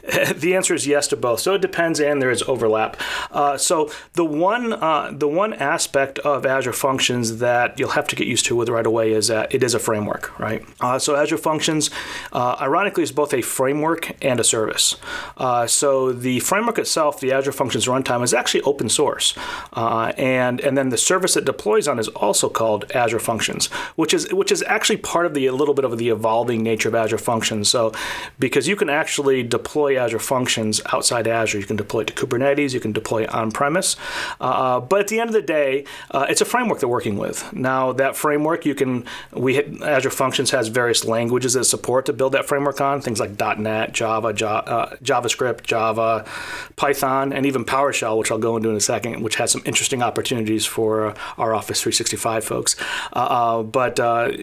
the 0.36 0.56
answer 0.56 0.74
is 0.74 0.86
yes 0.86 1.08
to 1.08 1.16
both. 1.16 1.40
So 1.40 1.56
it 1.56 1.62
depends, 1.62 2.00
and 2.00 2.22
there 2.22 2.30
is 2.30 2.44
overlap. 2.44 3.00
Uh, 3.32 3.58
so 3.58 3.90
the 4.14 4.26
one 4.26 4.74
uh, 4.74 5.12
the 5.12 5.28
one 5.28 5.54
aspect 5.54 6.20
of 6.20 6.46
Azure 6.46 6.74
Functions 6.74 7.38
that 7.38 7.80
you'll 7.80 7.92
have 7.92 8.08
to 8.10 8.16
get 8.16 8.28
used 8.28 8.46
to 8.46 8.56
with 8.56 8.70
right 8.70 8.86
away 8.86 9.14
is 9.14 9.28
that 9.30 9.54
it 9.54 9.64
is 9.64 9.74
a 9.74 9.80
framework, 9.80 10.38
right? 10.40 10.64
Uh, 10.80 11.00
so 11.00 11.16
Azure 11.16 11.38
Functions, 11.38 11.90
uh, 12.34 12.56
ironically, 12.62 13.02
is 13.02 13.12
both 13.12 13.34
a 13.34 13.42
framework 13.42 14.16
and 14.24 14.40
a 14.40 14.44
service. 14.44 14.96
Uh, 15.38 15.66
so 15.66 16.14
the 16.14 16.40
framework 16.42 16.78
itself, 16.78 17.20
the 17.20 17.32
Azure 17.32 17.52
Functions 17.52 17.88
runtime, 17.88 18.24
is 18.24 18.34
actually 18.34 18.62
open 18.62 18.90
source, 18.90 19.36
uh, 19.74 20.14
and 20.18 20.60
and 20.60 20.78
then 20.78 20.90
the 20.90 20.98
service 20.98 21.36
it 21.36 21.46
deploys 21.46 21.88
on 21.88 21.98
is 21.98 22.10
also 22.10 22.48
called 22.48 22.92
Azure 22.92 23.20
Functions, 23.20 23.68
which 23.96 24.14
is 24.14 24.32
which 24.32 24.52
is 24.52 24.62
actually 24.68 24.98
part 24.98 25.26
of 25.26 25.34
the 25.34 25.48
a 25.48 25.54
little 25.54 25.74
bit 25.74 25.86
of 25.86 25.98
the 25.98 26.10
evolving 26.10 26.62
nature 26.62 26.90
of 26.90 26.96
Azure 26.96 27.18
Functions. 27.18 27.70
So 27.70 27.92
because 28.38 28.68
you 28.68 28.76
can 28.76 28.90
actually 28.90 29.42
deploy 29.42 29.95
Azure 29.98 30.20
Functions 30.20 30.82
outside 30.92 31.28
Azure. 31.28 31.60
You 31.60 31.66
can 31.66 31.76
deploy 31.76 32.02
it 32.02 32.08
to 32.08 32.14
Kubernetes, 32.14 32.74
you 32.74 32.80
can 32.80 32.92
deploy 32.92 33.24
it 33.24 33.34
on 33.34 33.52
premise. 33.52 33.96
Uh, 34.40 34.80
but 34.80 35.00
at 35.02 35.08
the 35.08 35.20
end 35.20 35.30
of 35.30 35.34
the 35.34 35.42
day, 35.42 35.86
uh, 36.12 36.26
it's 36.30 36.42
a 36.42 36.46
framework 36.46 36.80
they're 36.80 36.90
working 36.90 37.18
with. 37.18 37.52
Now, 37.54 37.92
that 37.94 38.16
framework, 38.16 38.66
you 38.66 38.76
can, 38.76 39.06
we 39.32 39.64
Azure 39.84 40.10
Functions 40.10 40.52
has 40.52 40.68
various 40.68 41.06
languages 41.06 41.54
that 41.54 41.66
support 41.66 42.06
to 42.06 42.14
build 42.14 42.34
that 42.34 42.46
framework 42.46 42.82
on, 42.82 43.02
things 43.02 43.20
like 43.20 43.40
.NET, 43.58 43.94
Java, 43.94 44.28
uh, 44.28 44.96
JavaScript, 44.98 45.64
Java, 45.64 46.26
Python, 46.76 47.34
and 47.34 47.46
even 47.46 47.66
PowerShell, 47.66 48.18
which 48.18 48.32
I'll 48.32 48.38
go 48.38 48.58
into 48.58 48.70
in 48.70 48.76
a 48.76 48.82
second, 48.82 49.22
which 49.22 49.36
has 49.36 49.52
some 49.52 49.62
interesting 49.66 50.02
opportunities 50.02 50.66
for 50.66 51.08
uh, 51.08 51.16
our 51.38 51.54
Office 51.54 51.82
365 51.82 52.44
folks. 52.44 52.76
Uh, 53.14 53.20
uh, 53.20 53.64
but 53.64 53.98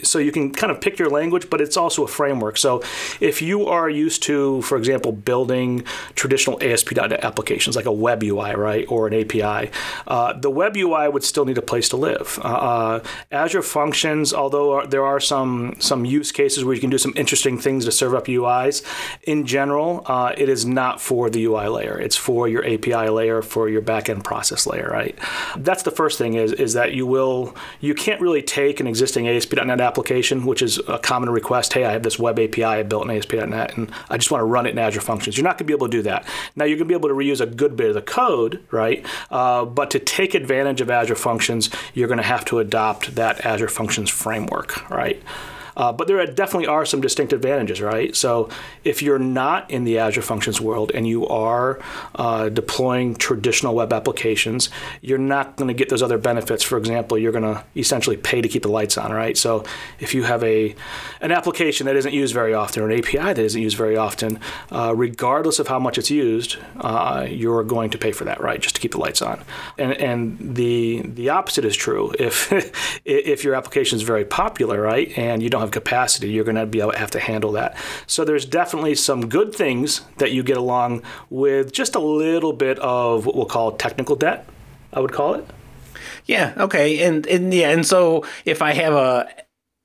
so 0.05 0.19
you 0.19 0.33
can 0.33 0.53
kind 0.53 0.71
of 0.71 0.81
pick 0.81 0.99
your 0.99 1.11
language, 1.11 1.51
but 1.51 1.61
it's 1.61 1.77
also 1.77 2.05
a 2.05 2.09
framework. 2.09 2.57
So 2.57 2.83
if 3.21 3.43
you 3.43 3.67
are 3.67 3.89
used 3.89 4.23
to, 4.25 4.63
for 4.63 4.77
example, 4.77 5.13
build 5.13 5.42
building 5.43 5.85
traditional 6.15 6.57
ASP.NET 6.63 7.25
applications 7.25 7.75
like 7.75 7.87
a 7.87 7.93
web 7.93 8.23
UI, 8.23 8.55
right, 8.55 8.87
or 8.89 9.09
an 9.09 9.15
API, 9.15 9.71
uh, 10.07 10.33
the 10.35 10.51
web 10.51 10.77
UI 10.77 11.09
would 11.09 11.25
still 11.25 11.45
need 11.45 11.59
a 11.59 11.63
place 11.63 11.89
to 11.89 11.97
live. 11.97 12.39
Uh, 12.45 12.49
uh, 12.49 13.05
Azure 13.33 13.63
Functions, 13.63 14.33
although 14.33 14.87
there 14.87 15.05
are 15.05 15.19
some 15.19 15.75
some 15.81 16.05
use 16.05 16.31
cases 16.31 16.65
where 16.65 16.75
you 16.75 16.81
can 16.81 16.91
do 16.91 16.99
some 16.99 17.13
interesting 17.17 17.59
things 17.59 17.85
to 17.85 17.91
serve 17.91 18.15
up 18.15 18.27
UIs, 18.27 18.85
in 19.25 19.45
general, 19.45 20.05
uh, 20.07 20.33
it 20.39 20.49
is 20.49 20.65
not 20.65 21.01
for 21.01 21.29
the 21.29 21.45
UI 21.45 21.67
layer. 21.67 21.99
It's 21.99 22.17
for 22.17 22.47
your 22.47 22.65
API 22.65 23.09
layer, 23.09 23.43
for 23.43 23.69
your 23.69 23.83
backend 23.83 24.23
process 24.23 24.65
layer, 24.67 24.89
right? 24.89 25.19
That's 25.57 25.83
the 25.83 25.91
first 25.91 26.19
thing 26.19 26.35
is 26.35 26.53
is 26.53 26.75
that 26.75 26.93
you 26.93 27.05
will 27.05 27.57
you 27.81 27.95
can't 27.95 28.21
really 28.21 28.43
take 28.43 28.79
an 28.79 28.87
existing 28.87 29.27
ASP.NET 29.27 29.81
application, 29.81 30.47
which 30.47 30.63
is 30.63 30.79
a 30.87 30.99
common 31.01 31.31
request. 31.31 31.73
Hey, 31.73 31.85
I 31.85 31.93
have 31.93 32.05
this 32.05 32.19
web 32.19 32.39
API 32.39 32.65
I 32.65 32.83
built 32.85 33.05
in 33.05 33.11
ASP.NET, 33.17 33.77
and 33.77 33.91
I 34.09 34.17
just 34.17 34.31
want 34.31 34.41
to 34.41 34.47
run 34.47 34.67
it 34.67 34.71
in 34.71 34.79
Azure 34.79 35.01
Functions. 35.01 35.32
You're 35.37 35.45
not 35.45 35.59
going 35.59 35.59
to 35.59 35.65
be 35.65 35.73
able 35.73 35.89
to 35.89 35.91
do 35.91 36.03
that. 36.03 36.27
Now 36.57 36.65
you're 36.65 36.77
going 36.77 36.89
to 36.89 36.93
be 36.93 36.95
able 36.95 37.09
to 37.09 37.15
reuse 37.15 37.41
a 37.41 37.47
good 37.47 37.77
bit 37.77 37.89
of 37.89 37.95
the 37.95 38.03
code, 38.03 38.65
right? 38.71 39.05
Uh, 39.31 39.65
but 39.65 39.91
to 39.91 39.99
take 39.99 40.35
advantage 40.35 40.81
of 40.81 40.91
Azure 40.91 41.15
Functions, 41.15 41.71
you're 41.95 42.09
going 42.09 42.19
to 42.19 42.25
have 42.25 42.45
to 42.47 42.59
adopt 42.59 43.15
that 43.15 43.45
Azure 43.45 43.69
Functions 43.69 44.11
framework, 44.11 44.89
right? 44.91 45.23
Uh, 45.77 45.93
but 45.93 46.07
there 46.07 46.25
definitely 46.27 46.67
are 46.67 46.85
some 46.85 47.01
distinct 47.01 47.33
advantages, 47.33 47.81
right? 47.81 48.15
So 48.15 48.49
if 48.85 49.03
you're 49.03 49.19
not 49.19 49.71
in 49.71 49.85
the 49.85 49.99
Azure 49.99 50.23
Functions 50.23 50.61
world 50.61 50.91
and 50.95 51.07
you 51.07 51.27
are 51.29 51.81
uh, 52.15 52.49
deploying 52.49 53.15
traditional 53.15 53.75
web 53.75 53.93
applications, 53.93 54.71
you're 55.01 55.19
not 55.19 55.57
going 55.57 55.69
to 55.69 55.75
get 55.75 55.89
those 55.89 56.03
other 56.03 56.19
benefits. 56.19 56.63
For 56.63 56.79
example, 56.79 57.19
you're 57.19 57.33
going 57.33 57.55
to 57.55 57.65
essentially 57.77 58.17
pay 58.17 58.41
to 58.41 58.49
keep 58.49 58.63
the 58.63 58.69
lights 58.69 58.99
on, 58.99 59.13
right? 59.13 59.37
So 59.37 59.65
if 59.99 60.15
you 60.15 60.25
have 60.25 60.43
a 60.45 60.75
an 61.21 61.33
application 61.33 61.87
that 61.87 61.97
isn't 61.97 62.13
used 62.13 62.35
very 62.35 62.55
often 62.55 62.83
or 62.83 62.91
an 62.91 62.99
API 62.99 63.33
that 63.35 63.39
isn't 63.39 63.61
used 63.61 63.77
very 63.77 63.97
often, 63.97 64.41
uh, 64.71 64.93
regardless 64.95 65.59
of 65.59 65.69
how 65.69 65.79
much 65.79 65.99
it's 65.99 66.11
used, 66.11 66.59
uh, 66.81 67.27
you're 67.29 67.65
going 67.65 67.91
to 67.91 67.99
pay 67.99 68.13
for 68.13 68.25
that, 68.25 68.41
right? 68.41 68.61
Just 68.61 68.75
to 68.75 68.81
keep 68.81 68.93
the 68.93 68.99
lights 68.99 69.23
on. 69.23 69.43
And 69.79 69.93
and 69.95 70.55
the 70.55 71.03
the 71.05 71.31
opposite 71.31 71.65
is 71.65 71.77
true. 71.77 72.13
If 72.19 72.53
if 73.05 73.45
your 73.45 73.55
application 73.55 73.97
is 73.97 74.03
very 74.03 74.25
popular, 74.25 74.81
right, 74.81 75.17
and 75.17 75.43
you 75.43 75.51
don't 75.51 75.62
have 75.63 75.71
capacity, 75.71 76.31
you're 76.31 76.45
going 76.45 76.57
to 76.57 76.67
be 76.67 76.81
able 76.81 76.93
to 76.93 76.99
have 76.99 77.11
to 77.13 77.21
handle 77.21 77.53
that. 77.53 77.77
So 78.07 78.25
there's 78.25 78.45
definitely 78.45 78.95
some 78.95 79.29
good 79.29 79.55
things 79.55 80.03
that 80.19 80.33
you 80.33 80.43
get 80.43 80.57
along 80.57 81.03
with 81.31 81.73
just 81.73 81.95
a 81.95 82.01
little 82.01 82.53
bit 82.53 82.79
of 82.79 83.27
what 83.27 83.35
we'll 83.35 83.47
call 83.47 83.73
technical 83.73 84.17
debt, 84.17 84.47
I 84.93 85.01
would 85.01 85.13
call 85.13 85.35
it. 85.35 85.47
Yeah, 86.27 86.55
okay. 86.57 87.03
And 87.03 87.27
and 87.27 87.53
yeah, 87.53 87.71
and 87.71 87.87
so 87.87 88.25
if 88.45 88.63
I 88.63 88.73
have 88.75 88.95
a 88.95 89.29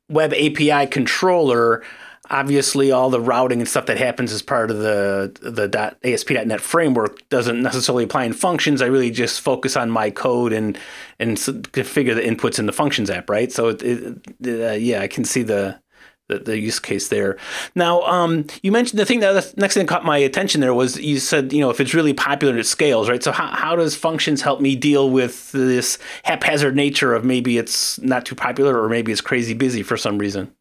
web 0.10 0.34
API 0.34 0.88
controller, 0.88 1.84
obviously 2.29 2.91
all 2.91 3.10
the 3.10 3.22
routing 3.22 3.60
and 3.60 3.67
stuff 3.67 3.86
that 3.88 3.98
happens 3.98 4.31
as 4.31 4.41
part 4.41 4.72
of 4.72 4.79
the 4.79 5.31
the 5.41 5.96
ASP.NET 6.03 6.62
framework 6.62 7.27
doesn't 7.29 7.62
necessarily 7.62 8.03
apply 8.03 8.25
in 8.25 8.34
functions. 8.34 8.81
I 8.81 8.88
really 8.88 9.12
just 9.12 9.41
focus 9.41 9.75
on 9.75 9.89
my 9.89 10.10
code 10.10 10.53
and 10.53 10.77
and 11.19 11.38
configure 11.38 12.15
the 12.15 12.22
inputs 12.22 12.60
in 12.60 12.65
the 12.65 12.74
functions 12.74 13.10
app, 13.10 13.29
right? 13.29 13.51
So 13.51 13.69
it, 13.69 13.81
it 13.81 14.72
uh, 14.72 14.74
yeah, 14.74 15.01
I 15.01 15.07
can 15.07 15.24
see 15.24 15.43
the, 15.43 15.79
the. 16.27 16.39
The, 16.39 16.57
use 16.60 16.79
case 16.79 17.07
there. 17.07 17.38
Now, 17.74 18.01
um, 18.01 18.46
you 18.62 18.72
mentioned 18.72 19.00
the 19.00 19.05
thing 19.05 19.22
that 19.22 19.31
the 19.31 19.62
next 19.62 19.75
thing 19.75 19.86
that 19.86 19.89
caught 19.89 20.03
my 20.03 20.17
attention 20.17 20.60
there 20.60 20.74
was 20.74 21.00
you 21.00 21.19
said, 21.19 21.53
you 21.53 21.62
know, 21.62 21.69
if 21.69 21.79
it's 21.79 21.93
really 21.93 22.13
popular, 22.13 22.57
it 22.57 22.65
scales, 22.65 23.10
right? 23.10 23.24
So, 23.24 23.31
how, 23.31 23.48
how 23.48 23.75
does 23.75 23.96
functions 23.96 24.41
help 24.41 24.60
me 24.60 24.75
deal 24.75 25.10
with 25.10 25.51
this 25.53 25.98
haphazard 26.24 26.75
nature 26.75 27.13
of 27.13 27.24
maybe 27.24 27.57
it's 27.57 28.00
not 28.01 28.25
too 28.25 28.36
popular 28.36 28.81
or 28.81 28.89
maybe 28.89 29.12
it's 29.12 29.22
crazy 29.22 29.53
busy 29.53 29.84
for 29.84 29.96
some 29.96 30.17
reason? 30.17 30.51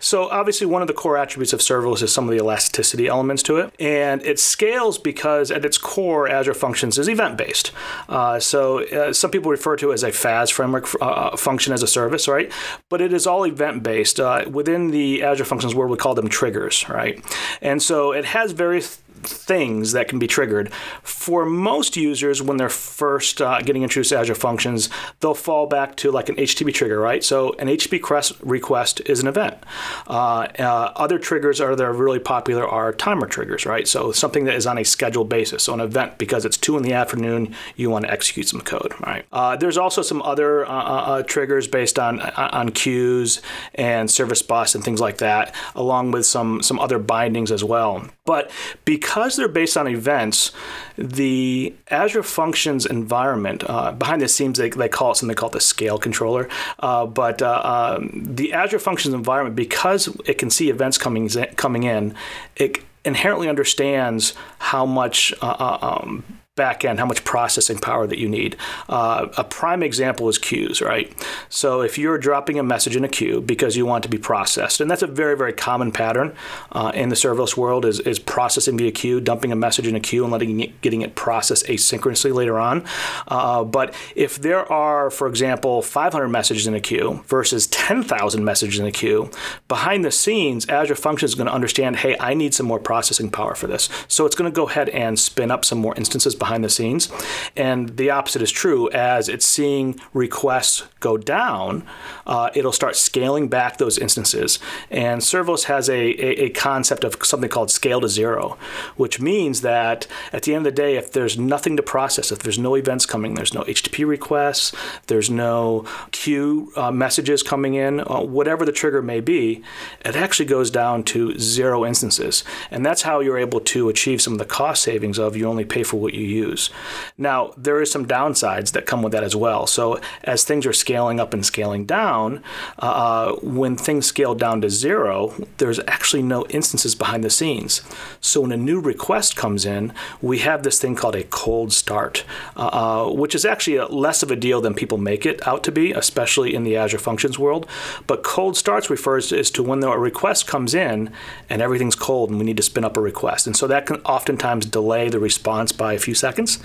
So 0.00 0.28
obviously, 0.30 0.66
one 0.66 0.82
of 0.82 0.88
the 0.88 0.94
core 0.94 1.16
attributes 1.16 1.52
of 1.52 1.60
serverless 1.60 2.02
is 2.02 2.12
some 2.12 2.24
of 2.24 2.30
the 2.30 2.38
elasticity 2.38 3.06
elements 3.06 3.42
to 3.44 3.58
it, 3.58 3.72
and 3.78 4.22
it 4.22 4.40
scales 4.40 4.98
because 4.98 5.50
at 5.50 5.64
its 5.64 5.78
core, 5.78 6.26
Azure 6.28 6.54
Functions 6.54 6.98
is 6.98 7.08
event-based. 7.08 7.70
Uh, 8.08 8.40
so 8.40 8.84
uh, 8.86 9.12
some 9.12 9.30
people 9.30 9.50
refer 9.50 9.76
to 9.76 9.90
it 9.90 9.94
as 9.94 10.02
a 10.02 10.10
FaaS 10.10 10.50
framework 10.50 10.88
uh, 11.00 11.36
function 11.36 11.72
as 11.72 11.82
a 11.82 11.86
service, 11.86 12.26
right? 12.26 12.50
But 12.88 13.00
it 13.00 13.12
is 13.12 13.26
all 13.26 13.44
event-based. 13.44 14.18
Uh, 14.18 14.46
within 14.50 14.90
the 14.90 15.22
Azure 15.22 15.44
Functions 15.44 15.74
world, 15.74 15.90
we 15.90 15.96
call 15.98 16.14
them 16.14 16.28
triggers, 16.28 16.88
right? 16.88 17.22
And 17.60 17.82
so 17.82 18.12
it 18.12 18.24
has 18.24 18.52
various 18.52 19.00
things 19.22 19.92
that 19.92 20.08
can 20.08 20.18
be 20.18 20.26
triggered. 20.26 20.72
For 21.02 21.44
most 21.44 21.96
users, 21.96 22.42
when 22.42 22.56
they're 22.56 22.68
first 22.68 23.40
uh, 23.40 23.60
getting 23.60 23.82
introduced 23.82 24.10
to 24.10 24.18
Azure 24.18 24.34
Functions, 24.34 24.88
they'll 25.20 25.34
fall 25.34 25.66
back 25.66 25.96
to 25.96 26.10
like 26.10 26.28
an 26.28 26.36
HTTP 26.36 26.72
trigger, 26.72 26.98
right? 26.98 27.22
So 27.22 27.52
an 27.54 27.68
HTTP 27.68 28.40
request 28.42 29.00
is 29.06 29.20
an 29.20 29.28
event. 29.28 29.58
Uh, 30.06 30.48
uh, 30.58 30.92
other 30.96 31.18
triggers 31.18 31.60
are 31.60 31.76
that 31.76 31.84
are 31.84 31.92
really 31.92 32.18
popular 32.18 32.66
are 32.66 32.92
timer 32.92 33.26
triggers, 33.26 33.66
right? 33.66 33.86
So 33.86 34.12
something 34.12 34.44
that 34.44 34.54
is 34.54 34.66
on 34.66 34.78
a 34.78 34.84
scheduled 34.84 35.28
basis. 35.28 35.64
So 35.64 35.74
an 35.74 35.80
event 35.80 36.18
because 36.18 36.44
it's 36.44 36.56
two 36.56 36.76
in 36.76 36.82
the 36.82 36.92
afternoon, 36.92 37.54
you 37.76 37.90
want 37.90 38.04
to 38.04 38.10
execute 38.10 38.48
some 38.48 38.60
code, 38.60 38.94
right? 39.06 39.24
Uh, 39.32 39.56
there's 39.56 39.76
also 39.76 40.02
some 40.02 40.22
other 40.22 40.66
uh, 40.66 40.70
uh, 40.70 41.22
triggers 41.22 41.66
based 41.66 41.98
on 41.98 42.20
on 42.20 42.70
queues 42.70 43.42
and 43.74 44.10
service 44.10 44.42
bus 44.42 44.74
and 44.74 44.84
things 44.84 45.00
like 45.00 45.18
that, 45.18 45.54
along 45.74 46.10
with 46.10 46.26
some 46.26 46.62
some 46.62 46.78
other 46.78 46.98
bindings 46.98 47.50
as 47.50 47.64
well. 47.64 48.08
But 48.24 48.50
because 48.84 49.09
they're 49.36 49.48
based 49.48 49.76
on 49.76 49.86
events, 49.88 50.52
the 50.96 51.74
Azure 51.90 52.22
Functions 52.22 52.86
environment, 52.86 53.64
uh, 53.66 53.92
behind 53.92 54.22
the 54.22 54.28
scenes, 54.28 54.58
they, 54.58 54.70
they 54.70 54.88
call 54.88 55.12
it 55.12 55.16
something 55.16 55.36
called 55.36 55.52
the 55.52 55.60
scale 55.60 55.98
controller. 55.98 56.48
Uh, 56.78 57.06
but 57.06 57.42
uh, 57.42 57.96
um, 57.98 58.10
the 58.24 58.52
Azure 58.52 58.78
Functions 58.78 59.14
environment, 59.14 59.56
because 59.56 60.08
it 60.26 60.38
can 60.38 60.50
see 60.50 60.70
events 60.70 60.98
coming, 60.98 61.28
coming 61.56 61.82
in, 61.82 62.14
it 62.56 62.78
inherently 63.04 63.48
understands 63.48 64.34
how 64.58 64.84
much 64.86 65.32
uh, 65.40 65.56
uh, 65.58 65.78
um, 66.02 66.24
back 66.56 66.84
end, 66.84 66.98
how 66.98 67.06
much 67.06 67.24
processing 67.24 67.78
power 67.78 68.06
that 68.06 68.18
you 68.18 68.28
need. 68.28 68.56
Uh, 68.88 69.28
a 69.38 69.44
prime 69.44 69.82
example 69.82 70.28
is 70.28 70.36
queues, 70.36 70.82
right? 70.82 71.10
So 71.48 71.80
if 71.80 71.96
you're 71.96 72.18
dropping 72.18 72.58
a 72.58 72.62
message 72.62 72.96
in 72.96 73.04
a 73.04 73.08
queue 73.08 73.40
because 73.40 73.76
you 73.76 73.86
want 73.86 74.02
to 74.02 74.10
be 74.10 74.18
processed, 74.18 74.80
and 74.80 74.90
that's 74.90 75.02
a 75.02 75.06
very, 75.06 75.36
very 75.36 75.52
common 75.52 75.92
pattern 75.92 76.34
uh, 76.72 76.90
in 76.92 77.08
the 77.08 77.14
serverless 77.14 77.56
world 77.56 77.84
is, 77.84 78.00
is 78.00 78.18
processing 78.18 78.76
via 78.76 78.90
queue, 78.90 79.20
dumping 79.20 79.52
a 79.52 79.56
message 79.56 79.86
in 79.86 79.94
a 79.94 80.00
queue 80.00 80.24
and 80.24 80.32
letting 80.32 80.58
it, 80.60 80.80
getting 80.80 81.02
it 81.02 81.14
processed 81.14 81.66
asynchronously 81.66 82.34
later 82.34 82.58
on. 82.58 82.84
Uh, 83.28 83.62
but 83.62 83.94
if 84.16 84.36
there 84.36 84.70
are, 84.70 85.08
for 85.08 85.28
example, 85.28 85.82
500 85.82 86.28
messages 86.28 86.66
in 86.66 86.74
a 86.74 86.80
queue 86.80 87.22
versus 87.28 87.68
10,000 87.68 88.44
messages 88.44 88.80
in 88.80 88.86
a 88.86 88.92
queue, 88.92 89.30
behind 89.68 90.04
the 90.04 90.10
scenes, 90.10 90.68
Azure 90.68 90.96
Functions 90.96 91.30
is 91.30 91.34
going 91.36 91.46
to 91.46 91.54
understand, 91.54 91.96
hey, 91.96 92.16
I 92.18 92.34
need 92.34 92.54
some 92.54 92.66
more 92.66 92.80
processing 92.80 93.30
power 93.30 93.54
for 93.54 93.68
this. 93.68 93.88
So 94.08 94.26
it's 94.26 94.34
going 94.34 94.50
to 94.50 94.54
go 94.54 94.68
ahead 94.68 94.88
and 94.88 95.16
spin 95.16 95.52
up 95.52 95.64
some 95.64 95.78
more 95.78 95.94
instances 95.96 96.34
behind 96.40 96.64
the 96.64 96.68
scenes. 96.68 97.08
And 97.56 97.96
the 97.96 98.10
opposite 98.10 98.42
is 98.42 98.50
true. 98.50 98.90
As 98.90 99.28
it's 99.28 99.46
seeing 99.46 100.00
requests 100.12 100.82
go 100.98 101.16
down, 101.16 101.86
uh, 102.26 102.50
it'll 102.54 102.72
start 102.72 102.96
scaling 102.96 103.46
back 103.48 103.78
those 103.78 103.96
instances. 103.96 104.58
And 104.90 105.20
serverless 105.20 105.64
has 105.64 105.88
a, 105.88 106.00
a, 106.00 106.46
a 106.46 106.50
concept 106.50 107.04
of 107.04 107.16
something 107.22 107.48
called 107.48 107.70
scale 107.70 108.00
to 108.00 108.08
zero, 108.08 108.58
which 108.96 109.20
means 109.20 109.60
that 109.60 110.08
at 110.32 110.42
the 110.42 110.54
end 110.54 110.66
of 110.66 110.74
the 110.74 110.82
day, 110.82 110.96
if 110.96 111.12
there's 111.12 111.38
nothing 111.38 111.76
to 111.76 111.82
process, 111.82 112.32
if 112.32 112.40
there's 112.40 112.58
no 112.58 112.74
events 112.74 113.06
coming, 113.06 113.34
there's 113.34 113.54
no 113.54 113.62
HTTP 113.62 114.06
requests, 114.06 114.74
there's 115.06 115.30
no 115.30 115.84
queue 116.10 116.72
uh, 116.76 116.90
messages 116.90 117.42
coming 117.42 117.74
in, 117.74 118.00
uh, 118.00 118.20
whatever 118.20 118.64
the 118.64 118.72
trigger 118.72 119.02
may 119.02 119.20
be, 119.20 119.62
it 120.04 120.16
actually 120.16 120.46
goes 120.46 120.70
down 120.70 121.04
to 121.04 121.38
zero 121.38 121.84
instances. 121.84 122.42
And 122.70 122.84
that's 122.84 123.02
how 123.02 123.20
you're 123.20 123.38
able 123.38 123.60
to 123.60 123.88
achieve 123.88 124.22
some 124.22 124.32
of 124.32 124.38
the 124.38 124.44
cost 124.44 124.82
savings 124.82 125.18
of 125.18 125.36
you 125.36 125.46
only 125.46 125.64
pay 125.64 125.82
for 125.82 126.00
what 126.00 126.14
you 126.14 126.24
use. 126.30 126.70
Now, 127.18 127.52
there 127.56 127.80
is 127.82 127.90
some 127.90 128.06
downsides 128.06 128.72
that 128.72 128.86
come 128.86 129.02
with 129.02 129.12
that 129.12 129.24
as 129.24 129.36
well. 129.36 129.66
So, 129.66 130.00
as 130.24 130.44
things 130.44 130.66
are 130.66 130.72
scaling 130.72 131.20
up 131.20 131.34
and 131.34 131.44
scaling 131.44 131.84
down, 131.84 132.42
uh, 132.78 133.32
when 133.42 133.76
things 133.76 134.06
scale 134.06 134.34
down 134.34 134.60
to 134.62 134.70
zero, 134.70 135.34
there's 135.58 135.80
actually 135.86 136.22
no 136.22 136.46
instances 136.46 136.94
behind 136.94 137.24
the 137.24 137.30
scenes. 137.30 137.82
So, 138.20 138.42
when 138.42 138.52
a 138.52 138.56
new 138.56 138.80
request 138.80 139.36
comes 139.36 139.64
in, 139.64 139.92
we 140.22 140.38
have 140.38 140.62
this 140.62 140.80
thing 140.80 140.94
called 140.94 141.16
a 141.16 141.24
cold 141.24 141.72
start, 141.72 142.24
uh, 142.56 142.70
uh 142.72 143.12
which 143.12 143.34
is 143.34 143.44
actually 143.44 143.76
a, 143.76 143.86
less 143.86 144.22
of 144.22 144.30
a 144.30 144.36
deal 144.36 144.60
than 144.60 144.74
people 144.74 144.98
make 144.98 145.26
it 145.26 145.46
out 145.46 145.64
to 145.64 145.72
be, 145.72 145.92
especially 145.92 146.54
in 146.54 146.64
the 146.64 146.76
Azure 146.76 146.98
Functions 146.98 147.38
world. 147.38 147.66
But 148.06 148.22
cold 148.22 148.56
starts 148.56 148.90
refers 148.90 149.28
to, 149.28 149.38
is 149.38 149.50
to 149.52 149.62
when 149.62 149.82
a 149.82 149.98
request 149.98 150.46
comes 150.46 150.74
in 150.74 151.12
and 151.48 151.62
everything's 151.62 151.96
cold 151.96 152.30
and 152.30 152.38
we 152.38 152.44
need 152.44 152.56
to 152.56 152.62
spin 152.62 152.84
up 152.84 152.96
a 152.96 153.00
request. 153.00 153.46
And 153.46 153.56
so 153.56 153.66
that 153.66 153.86
can 153.86 153.96
oftentimes 154.02 154.66
delay 154.66 155.08
the 155.08 155.18
response 155.18 155.72
by 155.72 155.94
a 155.94 155.98
few 155.98 156.14
seconds 156.20 156.58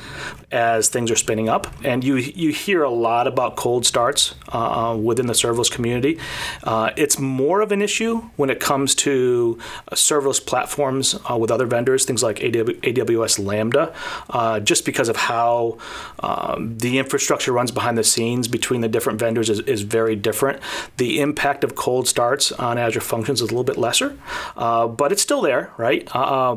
as 0.52 0.90
things 0.90 1.10
are 1.10 1.16
spinning 1.16 1.50
up. 1.50 1.68
And 1.84 2.04
you 2.04 2.16
you 2.18 2.52
hear 2.52 2.84
a 2.84 2.90
lot 2.90 3.28
about 3.28 3.56
cold 3.56 3.86
starts 3.86 4.36
uh, 4.50 4.98
within 5.02 5.28
the 5.28 5.34
serverless 5.34 5.72
community. 5.72 6.20
Uh, 6.64 6.92
it's 6.96 7.18
more 7.18 7.62
of 7.62 7.72
an 7.72 7.82
issue 7.82 8.18
when 8.36 8.50
it 8.50 8.60
comes 8.60 8.94
to 8.96 9.58
uh, 9.88 9.96
serverless 9.96 10.46
platforms 10.46 11.16
uh, 11.30 11.38
with 11.38 11.52
other 11.52 11.66
vendors, 11.66 12.06
things 12.06 12.22
like 12.22 12.38
AWS 12.40 13.44
Lambda, 13.44 13.94
uh, 14.30 14.60
just 14.60 14.86
because 14.86 15.10
of 15.10 15.16
how 15.16 15.78
um, 16.20 16.78
the 16.78 17.00
infrastructure 17.00 17.52
runs 17.52 17.72
behind 17.72 17.98
the 17.98 18.04
scenes 18.04 18.48
between 18.48 18.82
the 18.82 18.88
different 18.88 19.20
vendors 19.20 19.50
is, 19.50 19.60
is, 19.62 19.82
very 19.86 20.16
different. 20.16 20.60
The 20.98 21.22
impact 21.22 21.64
of 21.64 21.76
cold 21.76 22.08
starts 22.08 22.52
on 22.52 22.78
Azure 22.78 23.00
Functions 23.02 23.40
is 23.40 23.50
a 23.50 23.52
little 23.52 23.64
bit 23.64 23.78
lesser, 23.78 24.18
uh, 24.58 24.88
but 24.88 25.12
it's 25.12 25.22
still 25.22 25.42
there, 25.42 25.72
right? 25.78 26.10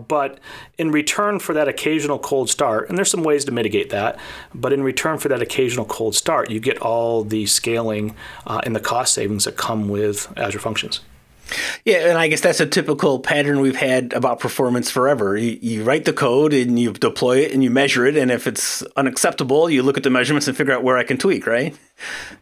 but 0.08 0.38
in 0.78 0.90
return 0.90 1.38
for 1.38 1.52
that 1.52 1.68
occasional 1.68 2.18
cold 2.18 2.48
start, 2.48 2.87
and 2.88 2.96
there's 2.96 3.10
some 3.10 3.22
ways 3.22 3.44
to 3.46 3.52
mitigate 3.52 3.90
that, 3.90 4.18
but 4.54 4.72
in 4.72 4.82
return 4.82 5.18
for 5.18 5.28
that 5.28 5.42
occasional 5.42 5.84
cold 5.84 6.14
start, 6.14 6.50
you 6.50 6.60
get 6.60 6.78
all 6.78 7.24
the 7.24 7.46
scaling 7.46 8.14
uh, 8.46 8.60
and 8.64 8.74
the 8.74 8.80
cost 8.80 9.14
savings 9.14 9.44
that 9.44 9.56
come 9.56 9.88
with 9.88 10.32
Azure 10.36 10.58
Functions. 10.58 11.00
Yeah, 11.84 12.08
and 12.08 12.18
I 12.18 12.28
guess 12.28 12.40
that's 12.40 12.60
a 12.60 12.66
typical 12.66 13.20
pattern 13.20 13.60
we've 13.60 13.76
had 13.76 14.12
about 14.12 14.38
performance 14.40 14.90
forever. 14.90 15.36
You, 15.36 15.58
you, 15.60 15.82
write 15.82 16.04
the 16.04 16.12
code 16.12 16.52
and 16.52 16.78
you 16.78 16.92
deploy 16.92 17.38
it 17.38 17.52
and 17.52 17.64
you 17.64 17.70
measure 17.70 18.04
it, 18.04 18.16
and 18.16 18.30
if 18.30 18.46
it's 18.46 18.82
unacceptable, 18.96 19.70
you 19.70 19.82
look 19.82 19.96
at 19.96 20.02
the 20.02 20.10
measurements 20.10 20.46
and 20.46 20.56
figure 20.56 20.74
out 20.74 20.82
where 20.82 20.98
I 20.98 21.04
can 21.04 21.16
tweak, 21.16 21.46
right? 21.46 21.74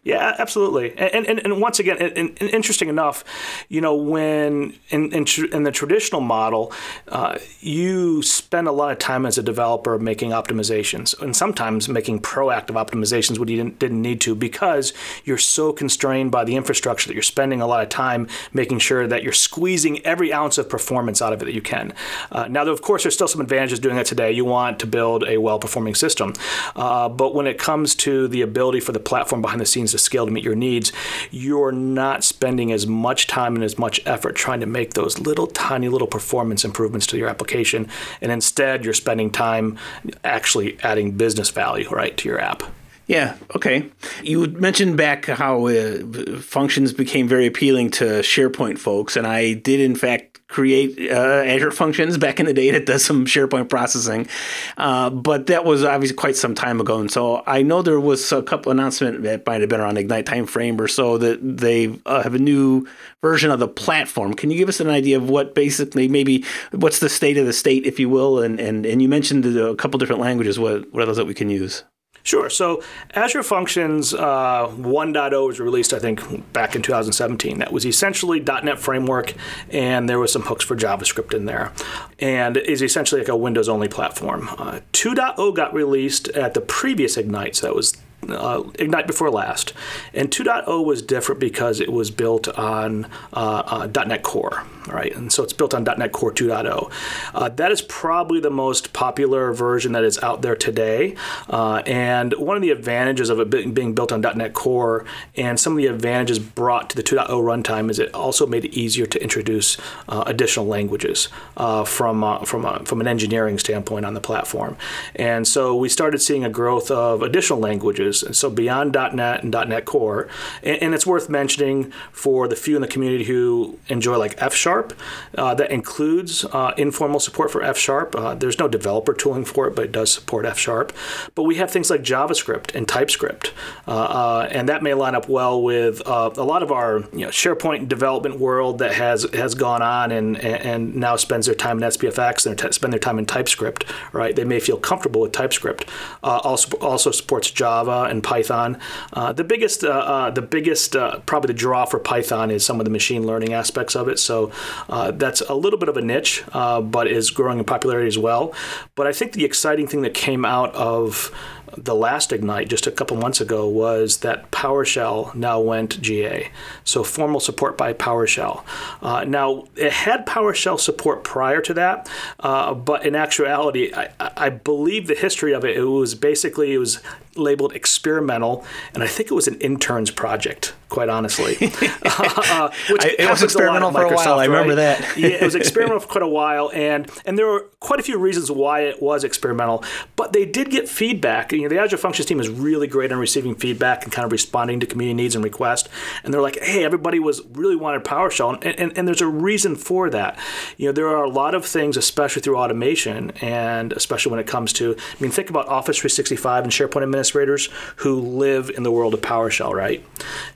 Yeah, 0.02 0.34
absolutely. 0.38 0.96
And 0.98 1.26
and, 1.26 1.40
and 1.40 1.60
once 1.60 1.78
again, 1.78 1.96
and, 1.98 2.12
and 2.16 2.50
interesting 2.50 2.88
enough, 2.88 3.24
you 3.68 3.80
know, 3.80 3.94
when 3.94 4.74
in 4.90 5.12
in, 5.12 5.26
in 5.52 5.62
the 5.62 5.72
traditional 5.72 6.20
model, 6.20 6.72
uh, 7.08 7.38
you 7.60 8.22
spend 8.22 8.68
a 8.68 8.72
lot 8.72 8.92
of 8.92 8.98
time 8.98 9.26
as 9.26 9.38
a 9.38 9.42
developer 9.42 9.98
making 9.98 10.30
optimizations, 10.30 11.18
and 11.20 11.34
sometimes 11.34 11.88
making 11.88 12.20
proactive 12.20 12.74
optimizations 12.74 13.38
when 13.38 13.48
you 13.48 13.56
didn't, 13.56 13.78
didn't 13.78 14.02
need 14.02 14.20
to 14.20 14.34
because 14.34 14.92
you're 15.24 15.38
so 15.38 15.72
constrained 15.72 16.30
by 16.30 16.44
the 16.44 16.56
infrastructure 16.56 17.08
that 17.08 17.14
you're 17.14 17.22
spending 17.22 17.60
a 17.60 17.66
lot 17.66 17.82
of 17.82 17.88
time 17.88 18.28
making 18.52 18.78
sure 18.78 19.06
that 19.06 19.22
you're 19.22 19.32
squeezing 19.32 20.04
every 20.04 20.32
ounce 20.32 20.58
of 20.58 20.68
performance 20.68 21.22
out 21.22 21.32
of 21.32 21.42
it 21.42 21.46
that 21.46 21.54
you 21.54 21.62
can. 21.62 21.92
Uh, 22.30 22.46
now, 22.48 22.66
of 22.66 22.82
course, 22.82 23.02
there's 23.02 23.14
still 23.14 23.28
some 23.28 23.40
advantages 23.40 23.78
doing 23.78 23.96
that 23.96 24.06
today. 24.06 24.30
You 24.30 24.44
want 24.44 24.78
to 24.80 24.86
build 24.86 25.24
a 25.26 25.38
well-performing 25.38 25.94
system, 25.94 26.34
uh, 26.74 27.08
but 27.08 27.34
when 27.34 27.46
it 27.46 27.58
comes 27.58 27.94
to 27.96 28.28
the 28.28 28.42
ability 28.42 28.80
for 28.80 28.92
the 28.92 29.00
platform 29.00 29.45
behind 29.46 29.60
the 29.60 29.66
scenes 29.66 29.92
to 29.92 29.98
scale 29.98 30.26
to 30.26 30.32
meet 30.32 30.44
your 30.44 30.54
needs, 30.54 30.92
you're 31.30 31.72
not 31.72 32.24
spending 32.24 32.72
as 32.72 32.86
much 32.86 33.26
time 33.26 33.54
and 33.54 33.64
as 33.64 33.78
much 33.78 34.00
effort 34.04 34.34
trying 34.34 34.60
to 34.60 34.66
make 34.66 34.94
those 34.94 35.18
little 35.20 35.46
tiny 35.46 35.88
little 35.88 36.08
performance 36.08 36.64
improvements 36.64 37.06
to 37.06 37.16
your 37.16 37.28
application. 37.28 37.88
And 38.20 38.32
instead, 38.32 38.84
you're 38.84 38.94
spending 38.94 39.30
time 39.30 39.78
actually 40.24 40.78
adding 40.82 41.12
business 41.12 41.50
value, 41.50 41.88
right, 41.90 42.16
to 42.18 42.28
your 42.28 42.40
app. 42.40 42.62
Yeah. 43.06 43.36
Okay. 43.54 43.88
You 44.22 44.48
mentioned 44.48 44.96
back 44.96 45.26
how 45.26 45.66
uh, 45.66 45.98
functions 46.40 46.92
became 46.92 47.28
very 47.28 47.46
appealing 47.46 47.90
to 47.92 48.04
SharePoint 48.04 48.78
folks, 48.78 49.16
and 49.16 49.26
I 49.26 49.52
did 49.54 49.78
in 49.78 49.94
fact 49.94 50.35
create 50.48 51.10
uh, 51.10 51.42
Azure 51.44 51.70
Functions 51.70 52.18
back 52.18 52.38
in 52.38 52.46
the 52.46 52.54
day 52.54 52.70
that 52.70 52.86
does 52.86 53.04
some 53.04 53.26
SharePoint 53.26 53.68
processing, 53.68 54.28
uh, 54.76 55.10
but 55.10 55.46
that 55.48 55.64
was 55.64 55.84
obviously 55.84 56.16
quite 56.16 56.36
some 56.36 56.54
time 56.54 56.80
ago. 56.80 57.00
And 57.00 57.10
so 57.10 57.42
I 57.46 57.62
know 57.62 57.82
there 57.82 58.00
was 58.00 58.30
a 58.32 58.42
couple 58.42 58.70
announcement 58.70 59.22
that 59.22 59.46
might 59.46 59.60
have 59.60 59.70
been 59.70 59.80
around 59.80 59.98
Ignite 59.98 60.26
timeframe 60.26 60.80
or 60.80 60.88
so 60.88 61.18
that 61.18 61.38
they 61.42 61.98
uh, 62.06 62.22
have 62.22 62.34
a 62.34 62.38
new 62.38 62.86
version 63.22 63.50
of 63.50 63.58
the 63.58 63.68
platform. 63.68 64.34
Can 64.34 64.50
you 64.50 64.58
give 64.58 64.68
us 64.68 64.80
an 64.80 64.88
idea 64.88 65.16
of 65.16 65.28
what 65.28 65.54
basically 65.54 66.08
maybe 66.08 66.44
what's 66.72 67.00
the 67.00 67.08
state 67.08 67.36
of 67.36 67.46
the 67.46 67.52
state, 67.52 67.84
if 67.84 67.98
you 67.98 68.08
will? 68.08 68.40
And 68.40 68.60
and 68.60 68.86
and 68.86 69.02
you 69.02 69.08
mentioned 69.08 69.44
a 69.46 69.74
couple 69.74 69.98
different 69.98 70.20
languages. 70.20 70.58
What 70.58 70.92
what 70.92 71.02
are 71.02 71.06
those 71.06 71.16
that 71.16 71.26
we 71.26 71.34
can 71.34 71.50
use? 71.50 71.84
Sure. 72.26 72.50
So 72.50 72.82
Azure 73.14 73.44
Functions 73.44 74.12
uh, 74.12 74.66
1.0 74.66 75.46
was 75.46 75.60
released, 75.60 75.92
I 75.92 76.00
think, 76.00 76.52
back 76.52 76.74
in 76.74 76.82
2017. 76.82 77.60
That 77.60 77.72
was 77.72 77.86
essentially 77.86 78.40
.NET 78.40 78.80
Framework, 78.80 79.34
and 79.70 80.08
there 80.08 80.18
was 80.18 80.32
some 80.32 80.42
hooks 80.42 80.64
for 80.64 80.74
JavaScript 80.74 81.32
in 81.32 81.44
there, 81.44 81.70
and 82.18 82.56
is 82.56 82.82
essentially 82.82 83.20
like 83.20 83.28
a 83.28 83.36
Windows-only 83.36 83.86
platform. 83.86 84.48
Uh, 84.58 84.80
2.0 84.92 85.54
got 85.54 85.72
released 85.72 86.26
at 86.30 86.54
the 86.54 86.60
previous 86.60 87.16
Ignite, 87.16 87.54
so 87.54 87.68
that 87.68 87.76
was 87.76 87.96
uh, 88.30 88.62
Ignite 88.78 89.06
before 89.06 89.30
last. 89.30 89.72
And 90.14 90.30
2.0 90.30 90.84
was 90.84 91.02
different 91.02 91.40
because 91.40 91.80
it 91.80 91.92
was 91.92 92.10
built 92.10 92.48
on 92.58 93.06
uh, 93.32 93.88
uh, 93.94 94.04
.NET 94.06 94.22
Core, 94.22 94.64
right? 94.88 95.14
And 95.14 95.32
so 95.32 95.42
it's 95.42 95.52
built 95.52 95.74
on 95.74 95.84
.NET 95.84 96.12
Core 96.12 96.32
2.0. 96.32 96.90
Uh, 97.34 97.48
that 97.50 97.70
is 97.70 97.82
probably 97.82 98.40
the 98.40 98.50
most 98.50 98.92
popular 98.92 99.52
version 99.52 99.92
that 99.92 100.04
is 100.04 100.18
out 100.22 100.42
there 100.42 100.56
today. 100.56 101.14
Uh, 101.48 101.82
and 101.86 102.32
one 102.34 102.56
of 102.56 102.62
the 102.62 102.70
advantages 102.70 103.30
of 103.30 103.40
it 103.40 103.74
being 103.74 103.94
built 103.94 104.12
on 104.12 104.20
.NET 104.20 104.54
Core 104.54 105.04
and 105.36 105.58
some 105.58 105.74
of 105.74 105.78
the 105.78 105.86
advantages 105.86 106.38
brought 106.38 106.90
to 106.90 106.96
the 106.96 107.02
2.0 107.02 107.28
runtime 107.28 107.90
is 107.90 107.98
it 107.98 108.12
also 108.14 108.46
made 108.46 108.64
it 108.64 108.74
easier 108.74 109.06
to 109.06 109.22
introduce 109.22 109.76
uh, 110.08 110.24
additional 110.26 110.66
languages 110.66 111.28
from 111.56 112.44
from 112.44 112.84
from 112.84 113.00
an 113.00 113.06
engineering 113.06 113.58
standpoint 113.58 114.04
on 114.04 114.14
the 114.14 114.20
platform. 114.20 114.76
And 115.14 115.46
so 115.46 115.74
we 115.76 115.88
started 115.88 116.18
seeing 116.20 116.44
a 116.44 116.50
growth 116.50 116.90
of 116.90 117.22
additional 117.22 117.58
languages 117.58 118.15
languages. 118.22 118.38
So 118.38 118.50
beyond 118.50 118.92
.NET 118.94 119.42
and 119.42 119.52
.NET 119.52 119.84
Core, 119.84 120.28
and, 120.62 120.82
and, 120.82 120.94
it's 120.94 121.06
worth 121.06 121.28
mentioning 121.28 121.92
for 122.12 122.48
the 122.48 122.56
few 122.56 122.76
in 122.76 122.82
the 122.82 122.88
community 122.88 123.24
who 123.24 123.78
enjoy 123.88 124.16
like 124.16 124.34
F 124.38 124.54
Sharp, 124.54 124.94
uh, 125.36 125.54
that 125.54 125.70
includes 125.70 126.44
uh, 126.44 126.72
informal 126.76 127.20
support 127.20 127.50
for 127.50 127.62
F 127.62 127.76
Sharp. 127.76 128.14
Uh, 128.16 128.34
there's 128.34 128.58
no 128.58 128.68
developer 128.68 129.12
tooling 129.12 129.44
for 129.44 129.66
it, 129.68 129.76
but 129.76 129.86
it 129.86 129.92
does 129.92 130.12
support 130.12 130.46
F 130.46 130.58
Sharp. 130.58 130.92
But 131.34 131.42
we 131.42 131.56
have 131.56 131.70
things 131.70 131.90
like 131.90 132.02
JavaScript 132.02 132.74
and 132.74 132.88
TypeScript, 132.88 133.52
uh, 133.86 133.90
uh, 133.90 134.48
and 134.50 134.68
that 134.68 134.82
may 134.82 134.94
line 134.94 135.14
up 135.14 135.28
well 135.28 135.62
with 135.62 136.06
uh, 136.06 136.30
a 136.36 136.44
lot 136.44 136.62
of 136.62 136.72
our 136.72 137.00
you 137.12 137.20
know, 137.20 137.28
SharePoint 137.28 137.88
development 137.88 138.38
world 138.38 138.78
that 138.78 138.94
has 138.94 139.26
has 139.34 139.54
gone 139.54 139.82
on 139.82 140.12
and 140.12 140.36
and 140.38 140.94
now 140.94 141.16
spends 141.16 141.46
their 141.46 141.54
time 141.54 141.82
in 141.82 141.88
SPFX 141.88 142.46
and 142.46 142.74
spend 142.74 142.92
their 142.92 143.00
time 143.00 143.18
in 143.18 143.26
TypeScript. 143.26 143.84
Right? 144.12 144.34
They 144.34 144.44
may 144.44 144.60
feel 144.60 144.78
comfortable 144.78 145.20
with 145.20 145.32
TypeScript. 145.32 145.84
also 146.22 146.76
also 146.78 147.10
supports 147.10 147.50
Java 147.50 148.05
and 148.06 148.22
Python. 148.22 148.78
Uh, 149.12 149.32
the 149.32 149.44
biggest, 149.44 149.84
uh, 149.84 149.88
uh, 149.88 150.30
the 150.30 150.42
biggest, 150.42 150.92
probably 151.26 151.48
the 151.48 151.58
draw 151.58 151.84
for 151.84 151.98
Python 151.98 152.50
is 152.50 152.64
some 152.64 152.80
of 152.80 152.84
the 152.84 152.90
machine 152.90 153.26
learning 153.26 153.52
aspects 153.52 153.94
of 153.94 154.08
it. 154.08 154.18
So 154.18 154.52
that's 154.88 155.40
a 155.42 155.54
little 155.54 155.78
bit 155.78 155.88
of 155.88 155.96
a 155.96 156.02
niche, 156.02 156.44
but 156.52 157.06
is 157.06 157.30
growing 157.30 157.58
in 157.58 157.64
popularity 157.64 158.08
as 158.08 158.18
well. 158.18 158.52
But 158.94 159.06
I 159.06 159.12
think 159.12 159.32
the 159.32 159.44
exciting 159.44 159.86
thing 159.86 160.02
that 160.02 160.14
came 160.14 160.44
out 160.44 160.74
of 160.74 161.30
the 161.76 161.94
last 161.94 162.32
Ignite 162.32 162.68
just 162.68 162.86
a 162.86 162.90
couple 162.90 163.16
months 163.16 163.40
ago 163.40 163.68
was 163.68 164.18
that 164.18 164.50
PowerShell 164.50 165.34
now 165.34 165.60
went 165.60 166.00
GA. 166.00 166.50
So 166.84 167.02
formal 167.02 167.40
support 167.40 167.76
by 167.76 167.92
PowerShell. 167.92 168.64
Uh, 169.02 169.24
now, 169.24 169.64
it 169.76 169.92
had 169.92 170.26
PowerShell 170.26 170.78
support 170.78 171.24
prior 171.24 171.60
to 171.62 171.74
that, 171.74 172.08
uh, 172.40 172.74
but 172.74 173.04
in 173.04 173.14
actuality, 173.14 173.92
I, 173.94 174.10
I, 174.18 174.48
believe 174.48 175.06
the 175.06 175.14
history 175.14 175.52
of 175.52 175.64
it, 175.64 175.76
it 175.76 175.84
was 175.84 176.14
basically, 176.14 176.72
it 176.72 176.78
was 176.78 177.00
labeled 177.38 177.74
experimental, 177.74 178.64
and 178.94 179.02
I 179.02 179.06
think 179.06 179.30
it 179.30 179.34
was 179.34 179.48
an 179.48 179.58
intern's 179.60 180.10
project 180.10 180.74
quite 180.88 181.08
honestly. 181.08 181.56
uh, 182.02 182.70
which 182.90 183.04
I, 183.04 183.16
it 183.18 183.30
was 183.30 183.42
experimental 183.42 183.92
for 183.92 184.04
a 184.04 184.14
while. 184.14 184.38
I 184.38 184.46
remember 184.46 184.76
that. 184.76 185.16
yeah, 185.16 185.28
it 185.28 185.42
was 185.42 185.54
experimental 185.66 186.00
for 186.00 186.08
quite 186.08 186.22
a 186.22 186.28
while, 186.28 186.70
and 186.72 187.10
and 187.24 187.38
there 187.38 187.46
were 187.46 187.66
quite 187.80 188.00
a 188.00 188.02
few 188.02 188.18
reasons 188.18 188.50
why 188.50 188.80
it 188.80 189.02
was 189.02 189.24
experimental. 189.24 189.84
But 190.16 190.32
they 190.32 190.44
did 190.44 190.70
get 190.70 190.88
feedback. 190.88 191.52
You 191.52 191.62
know, 191.62 191.68
the 191.68 191.78
Azure 191.78 191.96
Functions 191.96 192.26
team 192.26 192.40
is 192.40 192.48
really 192.48 192.86
great 192.86 193.12
on 193.12 193.18
receiving 193.18 193.54
feedback 193.54 194.04
and 194.04 194.12
kind 194.12 194.24
of 194.24 194.32
responding 194.32 194.80
to 194.80 194.86
community 194.86 195.14
needs 195.14 195.34
and 195.34 195.44
requests. 195.44 195.88
And 196.24 196.32
they're 196.32 196.40
like, 196.40 196.58
hey, 196.60 196.84
everybody 196.84 197.18
was 197.18 197.42
really 197.52 197.76
wanted 197.76 198.04
PowerShell, 198.04 198.54
and, 198.64 198.78
and, 198.78 198.96
and 198.96 199.08
there's 199.08 199.20
a 199.20 199.28
reason 199.28 199.76
for 199.76 200.10
that. 200.10 200.38
You 200.76 200.86
know, 200.86 200.92
there 200.92 201.08
are 201.08 201.24
a 201.24 201.30
lot 201.30 201.54
of 201.54 201.64
things, 201.64 201.96
especially 201.96 202.42
through 202.42 202.56
automation, 202.56 203.30
and 203.42 203.92
especially 203.92 204.30
when 204.30 204.40
it 204.40 204.46
comes 204.46 204.72
to, 204.74 204.96
I 204.98 205.22
mean, 205.22 205.30
think 205.30 205.50
about 205.50 205.68
Office 205.68 205.98
365 205.98 206.64
and 206.64 206.72
SharePoint 206.72 207.02
administrators 207.26 207.68
who 207.96 208.20
live 208.20 208.70
in 208.70 208.82
the 208.82 208.90
world 208.90 209.14
of 209.14 209.20
PowerShell, 209.20 209.72
right? 209.72 210.04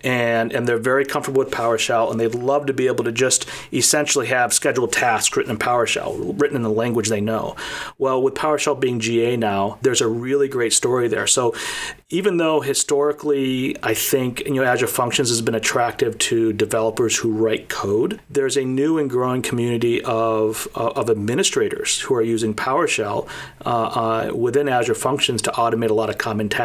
And 0.02 0.52
and 0.52 0.66
they're 0.66 0.78
very 0.78 1.04
comfortable 1.04 1.40
with 1.40 1.50
PowerShell, 1.50 2.10
and 2.10 2.20
they'd 2.20 2.34
love 2.34 2.66
to 2.66 2.72
be 2.72 2.86
able 2.86 3.04
to 3.04 3.12
just 3.12 3.46
essentially 3.72 4.28
have 4.28 4.52
scheduled 4.52 4.92
tasks 4.92 5.36
written 5.36 5.52
in 5.52 5.58
PowerShell, 5.58 6.40
written 6.40 6.56
in 6.56 6.62
the 6.62 6.70
language 6.70 7.08
they 7.08 7.20
know. 7.20 7.56
Well, 7.98 8.22
with 8.22 8.34
PowerShell 8.34 8.78
being 8.78 9.00
GA 9.00 9.36
now, 9.36 9.78
there's 9.82 10.00
a 10.00 10.08
really 10.08 10.48
great 10.48 10.72
story 10.72 11.08
there. 11.08 11.26
So 11.26 11.54
even 12.08 12.38
though 12.38 12.60
historically 12.60 13.76
I 13.82 13.94
think 13.94 14.40
you 14.40 14.54
know 14.54 14.64
Azure 14.64 14.86
Functions 14.86 15.28
has 15.28 15.42
been 15.42 15.54
attractive 15.54 16.18
to 16.18 16.52
developers 16.52 17.16
who 17.16 17.32
write 17.32 17.68
code, 17.68 18.20
there's 18.30 18.56
a 18.56 18.64
new 18.64 18.98
and 18.98 19.10
growing 19.10 19.42
community 19.42 20.02
of 20.02 20.68
uh, 20.74 20.92
of 21.00 21.10
administrators 21.10 22.00
who 22.00 22.14
are 22.14 22.22
using 22.22 22.54
PowerShell 22.54 23.28
uh, 23.64 23.68
uh, 23.68 24.32
within 24.34 24.68
Azure 24.68 24.94
Functions 24.94 25.42
to 25.42 25.50
automate 25.52 25.90
a 25.90 25.94
lot 25.94 26.10
of 26.10 26.18
common 26.18 26.48
tasks. 26.48 26.59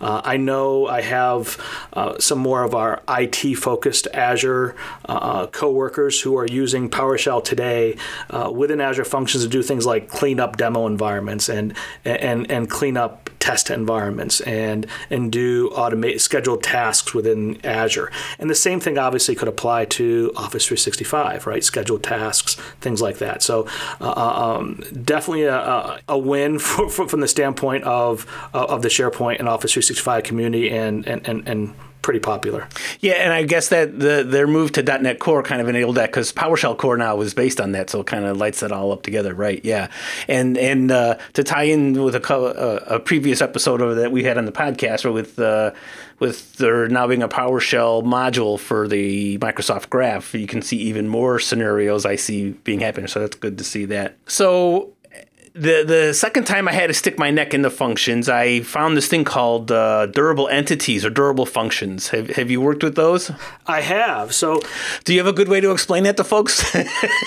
Uh, 0.00 0.20
I 0.24 0.36
know 0.36 0.86
I 0.86 1.00
have 1.02 1.58
uh, 1.92 2.18
some 2.18 2.38
more 2.38 2.62
of 2.62 2.74
our 2.74 3.02
IT 3.08 3.56
focused 3.56 4.06
Azure 4.14 4.76
uh, 5.06 5.46
coworkers 5.48 6.20
who 6.20 6.36
are 6.36 6.46
using 6.46 6.88
PowerShell 6.88 7.44
today 7.44 7.96
uh, 8.30 8.50
within 8.54 8.80
Azure 8.80 9.04
Functions 9.04 9.42
to 9.44 9.50
do 9.50 9.62
things 9.62 9.84
like 9.86 10.08
clean 10.08 10.40
up 10.40 10.56
demo 10.56 10.86
environments 10.86 11.48
and 11.48 11.74
and 12.04 12.50
and 12.50 12.70
clean 12.70 12.96
up 12.96 13.30
test 13.48 13.70
environments 13.70 14.42
and 14.42 14.86
and 15.08 15.32
do 15.32 15.70
automate 15.70 16.20
scheduled 16.20 16.62
tasks 16.62 17.14
within 17.14 17.58
Azure. 17.64 18.12
And 18.38 18.50
the 18.50 18.54
same 18.54 18.78
thing 18.78 18.98
obviously 18.98 19.34
could 19.34 19.48
apply 19.48 19.86
to 19.86 20.32
Office 20.36 20.66
365, 20.66 21.46
right? 21.46 21.64
Scheduled 21.64 22.02
tasks, 22.02 22.56
things 22.82 23.00
like 23.00 23.16
that. 23.18 23.42
So 23.42 23.66
uh, 24.02 24.12
uh 24.24 24.56
um, 24.58 24.82
definitely 25.02 25.44
a, 25.44 25.98
a 26.08 26.18
win 26.18 26.58
for, 26.66 26.90
for, 26.90 27.08
from 27.08 27.20
the 27.20 27.28
standpoint 27.28 27.84
of 27.84 28.26
of 28.52 28.82
the 28.82 28.88
SharePoint 28.88 29.38
and 29.38 29.48
Office 29.48 29.72
365 29.72 30.24
community 30.24 30.70
and 30.70 31.06
and, 31.06 31.26
and, 31.26 31.48
and 31.48 31.74
pretty 32.02 32.20
popular. 32.20 32.68
Yeah, 33.00 33.14
and 33.14 33.32
I 33.32 33.42
guess 33.42 33.68
that 33.68 33.98
the 33.98 34.24
their 34.26 34.46
move 34.46 34.72
to 34.72 34.82
.NET 34.82 35.18
Core 35.18 35.42
kind 35.42 35.60
of 35.60 35.68
enabled 35.68 35.96
that 35.96 36.10
because 36.10 36.32
PowerShell 36.32 36.76
Core 36.76 36.96
now 36.96 37.16
was 37.16 37.34
based 37.34 37.60
on 37.60 37.72
that, 37.72 37.90
so 37.90 38.00
it 38.00 38.06
kind 38.06 38.24
of 38.24 38.36
lights 38.36 38.60
that 38.60 38.72
all 38.72 38.92
up 38.92 39.02
together, 39.02 39.34
right? 39.34 39.64
Yeah, 39.64 39.88
and 40.26 40.56
and 40.56 40.90
uh, 40.90 41.18
to 41.34 41.44
tie 41.44 41.64
in 41.64 42.02
with 42.02 42.14
a, 42.14 42.34
a, 42.34 42.96
a 42.96 43.00
previous 43.00 43.40
episode 43.40 43.78
that 43.96 44.12
we 44.12 44.24
had 44.24 44.38
on 44.38 44.44
the 44.44 44.52
podcast, 44.52 45.04
or 45.04 45.12
with 45.12 45.38
uh, 45.38 45.72
with 46.18 46.56
there 46.56 46.88
now 46.88 47.06
being 47.06 47.22
a 47.22 47.28
PowerShell 47.28 48.02
module 48.04 48.58
for 48.58 48.88
the 48.88 49.38
Microsoft 49.38 49.90
Graph, 49.90 50.34
you 50.34 50.46
can 50.46 50.62
see 50.62 50.76
even 50.78 51.08
more 51.08 51.38
scenarios 51.38 52.04
I 52.04 52.16
see 52.16 52.50
being 52.64 52.80
happening. 52.80 53.08
So 53.08 53.20
that's 53.20 53.36
good 53.36 53.58
to 53.58 53.64
see 53.64 53.84
that. 53.86 54.16
So 54.26 54.92
the 55.58 55.84
the 55.86 56.14
second 56.14 56.44
time 56.44 56.68
I 56.68 56.72
had 56.72 56.86
to 56.86 56.94
stick 56.94 57.18
my 57.18 57.30
neck 57.30 57.54
into 57.54 57.70
functions, 57.70 58.28
I 58.28 58.60
found 58.60 58.96
this 58.96 59.08
thing 59.08 59.24
called 59.24 59.70
uh, 59.70 60.06
durable 60.06 60.48
entities 60.48 61.04
or 61.04 61.10
durable 61.10 61.46
functions. 61.46 62.08
Have 62.08 62.30
Have 62.30 62.50
you 62.50 62.60
worked 62.60 62.82
with 62.82 62.94
those? 62.94 63.30
I 63.66 63.80
have. 63.80 64.34
So, 64.34 64.60
do 65.04 65.12
you 65.12 65.18
have 65.18 65.26
a 65.26 65.32
good 65.32 65.48
way 65.48 65.60
to 65.60 65.70
explain 65.70 66.04
that 66.04 66.16
to 66.16 66.24
folks? 66.24 66.74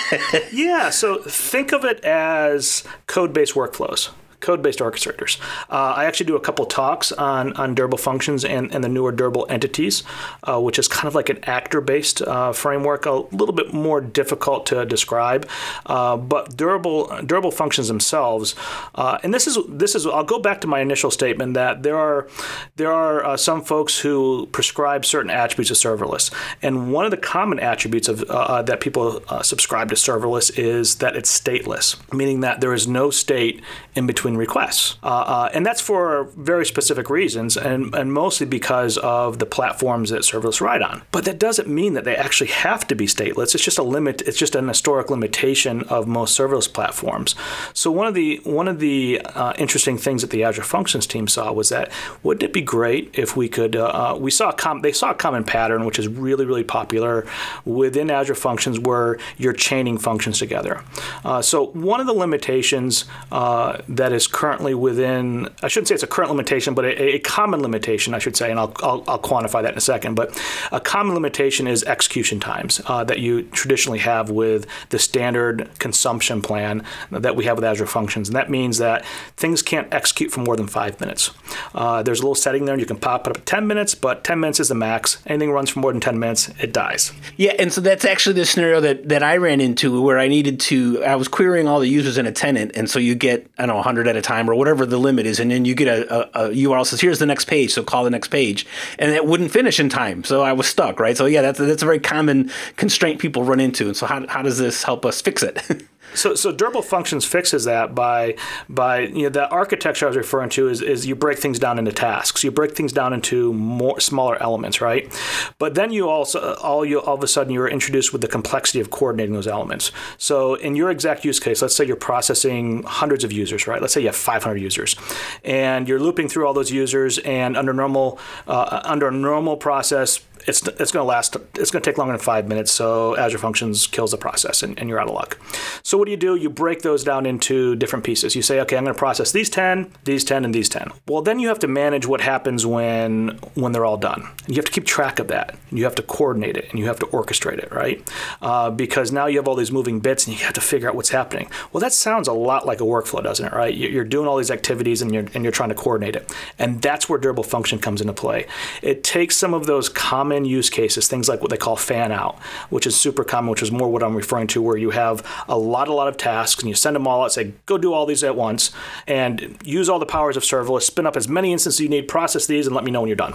yeah. 0.52 0.90
So 0.90 1.22
think 1.22 1.72
of 1.72 1.84
it 1.84 2.04
as 2.04 2.84
code 3.06 3.32
based 3.32 3.54
workflows 3.54 4.10
code-based 4.42 4.80
orchestrators. 4.80 5.40
Uh, 5.70 5.94
I 5.96 6.04
actually 6.04 6.26
do 6.26 6.36
a 6.36 6.40
couple 6.40 6.66
talks 6.66 7.12
on, 7.12 7.52
on 7.54 7.74
durable 7.74 7.98
functions 7.98 8.44
and, 8.44 8.74
and 8.74 8.84
the 8.84 8.88
newer 8.88 9.12
durable 9.12 9.46
entities, 9.48 10.02
uh, 10.44 10.60
which 10.60 10.78
is 10.78 10.88
kind 10.88 11.08
of 11.08 11.14
like 11.14 11.28
an 11.28 11.38
actor-based 11.44 12.22
uh, 12.22 12.52
framework, 12.52 13.06
a 13.06 13.12
little 13.12 13.54
bit 13.54 13.72
more 13.72 14.00
difficult 14.00 14.66
to 14.66 14.84
describe. 14.84 15.48
Uh, 15.86 16.16
but 16.16 16.56
durable 16.56 17.06
durable 17.24 17.50
functions 17.50 17.88
themselves, 17.88 18.54
uh, 18.94 19.18
and 19.22 19.32
this 19.32 19.46
is 19.46 19.58
this 19.68 19.94
is 19.94 20.06
I'll 20.06 20.24
go 20.24 20.38
back 20.38 20.60
to 20.62 20.66
my 20.66 20.80
initial 20.80 21.10
statement 21.10 21.54
that 21.54 21.82
there 21.82 21.96
are 21.96 22.28
there 22.76 22.92
are 22.92 23.24
uh, 23.24 23.36
some 23.36 23.62
folks 23.62 24.00
who 24.00 24.48
prescribe 24.52 25.04
certain 25.04 25.30
attributes 25.30 25.70
of 25.70 25.76
serverless, 25.76 26.32
and 26.60 26.92
one 26.92 27.04
of 27.04 27.10
the 27.10 27.16
common 27.16 27.58
attributes 27.60 28.08
of 28.08 28.18
that 28.66 28.80
people 28.80 29.22
subscribe 29.42 29.88
to 29.88 29.94
serverless 29.94 30.50
is 30.58 30.96
that 30.96 31.16
it's 31.16 31.40
stateless, 31.40 31.96
meaning 32.12 32.40
that 32.40 32.60
there 32.60 32.72
is 32.72 32.86
no 32.86 33.10
state 33.10 33.62
in 33.94 34.06
between 34.06 34.31
requests. 34.36 34.96
Uh, 35.02 35.06
uh, 35.06 35.50
and 35.52 35.64
that's 35.64 35.80
for 35.80 36.24
very 36.36 36.66
specific 36.66 37.10
reasons, 37.10 37.56
and, 37.56 37.94
and 37.94 38.12
mostly 38.12 38.46
because 38.46 38.98
of 38.98 39.38
the 39.38 39.46
platforms 39.46 40.10
that 40.10 40.22
serverless 40.22 40.60
ride 40.60 40.82
on. 40.82 41.02
But 41.10 41.24
that 41.24 41.38
doesn't 41.38 41.68
mean 41.68 41.94
that 41.94 42.04
they 42.04 42.16
actually 42.16 42.50
have 42.50 42.86
to 42.88 42.94
be 42.94 43.06
stateless. 43.06 43.54
It's 43.54 43.64
just 43.64 43.78
a 43.78 43.82
limit. 43.82 44.22
It's 44.22 44.38
just 44.38 44.54
an 44.54 44.68
historic 44.68 45.10
limitation 45.10 45.82
of 45.84 46.06
most 46.06 46.38
serverless 46.38 46.72
platforms. 46.72 47.34
So 47.72 47.90
one 47.90 48.06
of 48.06 48.14
the 48.14 48.40
one 48.44 48.68
of 48.68 48.78
the 48.78 49.20
uh, 49.34 49.52
interesting 49.58 49.98
things 49.98 50.22
that 50.22 50.30
the 50.30 50.44
Azure 50.44 50.62
Functions 50.62 51.06
team 51.06 51.28
saw 51.28 51.52
was 51.52 51.68
that 51.68 51.90
wouldn't 52.22 52.42
it 52.42 52.52
be 52.52 52.62
great 52.62 53.10
if 53.14 53.36
we 53.36 53.48
could? 53.48 53.76
Uh, 53.76 53.86
uh, 53.86 54.18
we 54.18 54.30
saw 54.30 54.50
a 54.50 54.52
com- 54.52 54.82
they 54.82 54.92
saw 54.92 55.10
a 55.10 55.14
common 55.14 55.44
pattern 55.44 55.84
which 55.84 55.98
is 55.98 56.08
really 56.08 56.44
really 56.44 56.64
popular 56.64 57.26
within 57.64 58.10
Azure 58.10 58.34
Functions 58.34 58.78
where 58.78 59.18
you're 59.36 59.52
chaining 59.52 59.98
functions 59.98 60.38
together. 60.38 60.82
Uh, 61.24 61.42
so 61.42 61.66
one 61.66 62.00
of 62.00 62.06
the 62.06 62.12
limitations 62.12 63.04
that 63.30 64.12
is 64.12 64.21
is 64.22 64.28
currently 64.28 64.74
within, 64.74 65.48
I 65.62 65.68
shouldn't 65.68 65.88
say 65.88 65.94
it's 65.94 66.02
a 66.02 66.06
current 66.06 66.30
limitation, 66.30 66.74
but 66.74 66.84
a, 66.84 67.16
a 67.16 67.18
common 67.18 67.60
limitation, 67.60 68.14
I 68.14 68.18
should 68.18 68.36
say, 68.36 68.50
and 68.50 68.58
I'll, 68.58 68.72
I'll, 68.82 69.04
I'll, 69.08 69.18
quantify 69.18 69.62
that 69.62 69.72
in 69.72 69.78
a 69.78 69.80
second. 69.80 70.14
But 70.14 70.40
a 70.70 70.80
common 70.80 71.14
limitation 71.14 71.66
is 71.66 71.82
execution 71.84 72.40
times 72.40 72.80
uh, 72.86 73.04
that 73.04 73.18
you 73.20 73.42
traditionally 73.44 73.98
have 74.00 74.30
with 74.30 74.66
the 74.90 74.98
standard 74.98 75.70
consumption 75.78 76.42
plan 76.42 76.84
that 77.10 77.36
we 77.36 77.44
have 77.44 77.56
with 77.56 77.64
Azure 77.64 77.86
Functions. 77.86 78.28
And 78.28 78.36
that 78.36 78.50
means 78.50 78.78
that 78.78 79.04
things 79.36 79.62
can't 79.62 79.92
execute 79.92 80.30
for 80.30 80.40
more 80.40 80.56
than 80.56 80.66
five 80.66 81.00
minutes. 81.00 81.30
Uh, 81.74 82.02
there's 82.02 82.20
a 82.20 82.22
little 82.22 82.34
setting 82.34 82.64
there, 82.64 82.74
and 82.74 82.80
you 82.80 82.86
can 82.86 82.96
pop 82.96 83.26
it 83.26 83.30
up 83.30 83.38
at 83.38 83.46
10 83.46 83.66
minutes, 83.66 83.94
but 83.94 84.24
10 84.24 84.38
minutes 84.40 84.60
is 84.60 84.68
the 84.68 84.74
max. 84.74 85.22
Anything 85.26 85.50
runs 85.52 85.70
for 85.70 85.80
more 85.80 85.92
than 85.92 86.00
10 86.00 86.18
minutes, 86.18 86.48
it 86.60 86.72
dies. 86.72 87.12
Yeah, 87.36 87.54
and 87.58 87.72
so 87.72 87.80
that's 87.80 88.04
actually 88.04 88.34
the 88.34 88.44
scenario 88.44 88.80
that, 88.80 89.08
that 89.08 89.22
I 89.22 89.36
ran 89.36 89.60
into 89.60 90.02
where 90.02 90.18
I 90.18 90.28
needed 90.28 90.60
to, 90.60 91.02
I 91.04 91.16
was 91.16 91.28
querying 91.28 91.68
all 91.68 91.80
the 91.80 91.88
users 91.88 92.18
in 92.18 92.26
a 92.26 92.32
tenant, 92.32 92.72
and 92.74 92.88
so 92.88 92.98
you 92.98 93.14
get, 93.14 93.46
I 93.58 93.62
don't 93.62 93.68
know, 93.68 93.76
100 93.76 94.06
at 94.12 94.18
a 94.18 94.22
time 94.22 94.48
or 94.48 94.54
whatever 94.54 94.84
the 94.86 94.98
limit 94.98 95.26
is, 95.26 95.40
and 95.40 95.50
then 95.50 95.64
you 95.64 95.74
get 95.74 95.88
a, 95.88 96.38
a, 96.38 96.46
a 96.46 96.50
URL 96.50 96.86
says 96.86 97.00
here's 97.00 97.18
the 97.18 97.26
next 97.26 97.46
page, 97.46 97.72
so 97.72 97.82
call 97.82 98.04
the 98.04 98.10
next 98.10 98.28
page, 98.28 98.66
and 98.98 99.10
it 99.10 99.24
wouldn't 99.24 99.50
finish 99.50 99.80
in 99.80 99.88
time, 99.88 100.22
so 100.24 100.42
I 100.42 100.52
was 100.52 100.66
stuck, 100.66 101.00
right? 101.00 101.16
So 101.16 101.26
yeah, 101.26 101.42
that's 101.42 101.58
that's 101.58 101.82
a 101.82 101.86
very 101.86 102.00
common 102.00 102.50
constraint 102.76 103.20
people 103.20 103.44
run 103.44 103.60
into, 103.60 103.86
and 103.86 103.96
so 103.96 104.06
how 104.06 104.26
how 104.28 104.42
does 104.42 104.58
this 104.58 104.82
help 104.82 105.06
us 105.06 105.20
fix 105.20 105.42
it? 105.42 105.60
So, 106.14 106.34
so 106.34 106.52
durable 106.52 106.82
functions 106.82 107.24
fixes 107.24 107.64
that 107.64 107.94
by 107.94 108.36
by 108.68 109.00
you 109.00 109.24
know 109.24 109.28
the 109.28 109.48
architecture 109.48 110.06
I 110.06 110.08
was 110.08 110.16
referring 110.16 110.50
to 110.50 110.68
is, 110.68 110.82
is 110.82 111.06
you 111.06 111.14
break 111.14 111.38
things 111.38 111.58
down 111.58 111.78
into 111.78 111.92
tasks. 111.92 112.44
You 112.44 112.50
break 112.50 112.74
things 112.74 112.92
down 112.92 113.12
into 113.12 113.52
more 113.52 114.00
smaller 114.00 114.40
elements, 114.42 114.80
right? 114.80 115.12
But 115.58 115.74
then 115.74 115.92
you 115.92 116.08
also 116.08 116.54
all 116.56 116.84
you 116.84 117.00
all 117.00 117.14
of 117.14 117.22
a 117.22 117.28
sudden 117.28 117.52
you're 117.52 117.68
introduced 117.68 118.12
with 118.12 118.20
the 118.20 118.28
complexity 118.28 118.80
of 118.80 118.90
coordinating 118.90 119.34
those 119.34 119.46
elements. 119.46 119.92
So 120.18 120.54
in 120.54 120.76
your 120.76 120.90
exact 120.90 121.24
use 121.24 121.40
case, 121.40 121.62
let's 121.62 121.74
say 121.74 121.84
you're 121.84 121.96
processing 121.96 122.82
hundreds 122.84 123.24
of 123.24 123.32
users, 123.32 123.66
right? 123.66 123.80
Let's 123.80 123.94
say 123.94 124.00
you 124.00 124.08
have 124.08 124.16
500 124.16 124.56
users, 124.56 124.96
and 125.44 125.88
you're 125.88 126.00
looping 126.00 126.28
through 126.28 126.46
all 126.46 126.54
those 126.54 126.70
users, 126.70 127.18
and 127.18 127.56
under 127.56 127.72
normal 127.72 128.18
uh, 128.46 128.80
under 128.84 129.10
normal 129.10 129.56
process, 129.56 130.20
it's 130.46 130.66
it's 130.66 130.92
going 130.92 131.02
to 131.02 131.08
last. 131.08 131.36
It's 131.54 131.70
going 131.70 131.82
to 131.82 131.90
take 131.90 131.98
longer 131.98 132.12
than 132.12 132.20
five 132.20 132.48
minutes. 132.48 132.72
So 132.72 133.16
Azure 133.16 133.38
Functions 133.38 133.86
kills 133.86 134.10
the 134.10 134.16
process, 134.16 134.62
and, 134.62 134.78
and 134.78 134.88
you're 134.88 135.00
out 135.00 135.08
of 135.08 135.14
luck. 135.14 135.38
So 135.82 135.98
what 135.98 136.06
do 136.06 136.10
you 136.10 136.16
do? 136.16 136.34
You 136.36 136.50
break 136.50 136.82
those 136.82 137.04
down 137.04 137.26
into 137.26 137.76
different 137.76 138.04
pieces. 138.04 138.34
You 138.34 138.42
say, 138.42 138.60
okay, 138.60 138.76
I'm 138.76 138.84
going 138.84 138.94
to 138.94 138.98
process 138.98 139.32
these 139.32 139.50
ten, 139.50 139.92
these 140.04 140.24
ten, 140.24 140.44
and 140.44 140.54
these 140.54 140.68
ten. 140.68 140.90
Well, 141.08 141.22
then 141.22 141.38
you 141.38 141.48
have 141.48 141.58
to 141.60 141.68
manage 141.68 142.06
what 142.06 142.20
happens 142.20 142.66
when 142.66 143.38
when 143.54 143.72
they're 143.72 143.84
all 143.84 143.96
done. 143.96 144.28
You 144.46 144.56
have 144.56 144.64
to 144.64 144.72
keep 144.72 144.84
track 144.84 145.18
of 145.18 145.28
that. 145.28 145.56
You 145.70 145.84
have 145.84 145.94
to 145.96 146.02
coordinate 146.02 146.56
it, 146.56 146.70
and 146.70 146.78
you 146.78 146.86
have 146.86 146.98
to 147.00 147.06
orchestrate 147.06 147.58
it, 147.58 147.70
right? 147.72 148.02
Uh, 148.40 148.70
because 148.70 149.12
now 149.12 149.26
you 149.26 149.38
have 149.38 149.48
all 149.48 149.54
these 149.54 149.72
moving 149.72 150.00
bits, 150.00 150.26
and 150.26 150.36
you 150.36 150.44
have 150.44 150.54
to 150.54 150.60
figure 150.60 150.88
out 150.88 150.94
what's 150.94 151.10
happening. 151.10 151.48
Well, 151.72 151.80
that 151.80 151.92
sounds 151.92 152.28
a 152.28 152.32
lot 152.32 152.66
like 152.66 152.80
a 152.80 152.84
workflow, 152.84 153.22
doesn't 153.22 153.46
it? 153.46 153.52
Right? 153.52 153.74
You're 153.74 154.04
doing 154.04 154.26
all 154.26 154.36
these 154.36 154.50
activities, 154.50 155.02
and 155.02 155.12
you're 155.12 155.26
and 155.34 155.44
you're 155.44 155.52
trying 155.52 155.68
to 155.68 155.74
coordinate 155.74 156.16
it, 156.16 156.34
and 156.58 156.82
that's 156.82 157.08
where 157.08 157.18
durable 157.18 157.44
function 157.44 157.78
comes 157.78 158.00
into 158.00 158.12
play. 158.12 158.46
It 158.82 159.04
takes 159.04 159.36
some 159.36 159.54
of 159.54 159.66
those 159.66 159.88
common 159.88 160.31
common 160.32 160.44
use 160.44 160.70
cases, 160.70 161.08
things 161.08 161.28
like 161.28 161.40
what 161.40 161.50
they 161.50 161.56
call 161.56 161.76
fan 161.76 162.12
out, 162.12 162.38
which 162.70 162.86
is 162.86 162.98
super 162.98 163.24
common, 163.24 163.50
which 163.50 163.62
is 163.62 163.70
more 163.70 163.88
what 163.88 164.02
I'm 164.02 164.16
referring 164.16 164.46
to, 164.48 164.62
where 164.62 164.76
you 164.76 164.90
have 164.90 165.22
a 165.48 165.58
lot, 165.58 165.88
a 165.88 165.92
lot 165.92 166.08
of 166.08 166.16
tasks 166.16 166.62
and 166.62 166.68
you 166.68 166.74
send 166.74 166.96
them 166.96 167.06
all 167.06 167.22
out, 167.22 167.32
say, 167.32 167.52
go 167.66 167.78
do 167.78 167.92
all 167.92 168.06
these 168.06 168.24
at 168.24 168.36
once 168.36 168.70
and 169.06 169.58
use 169.64 169.88
all 169.88 169.98
the 169.98 170.06
powers 170.06 170.36
of 170.36 170.42
serverless, 170.42 170.82
spin 170.82 171.06
up 171.06 171.16
as 171.16 171.28
many 171.28 171.52
instances 171.52 171.80
you 171.80 171.88
need, 171.88 172.08
process 172.08 172.46
these, 172.46 172.66
and 172.66 172.74
let 172.74 172.84
me 172.84 172.90
know 172.90 173.00
when 173.00 173.08
you're 173.08 173.16
done. 173.16 173.34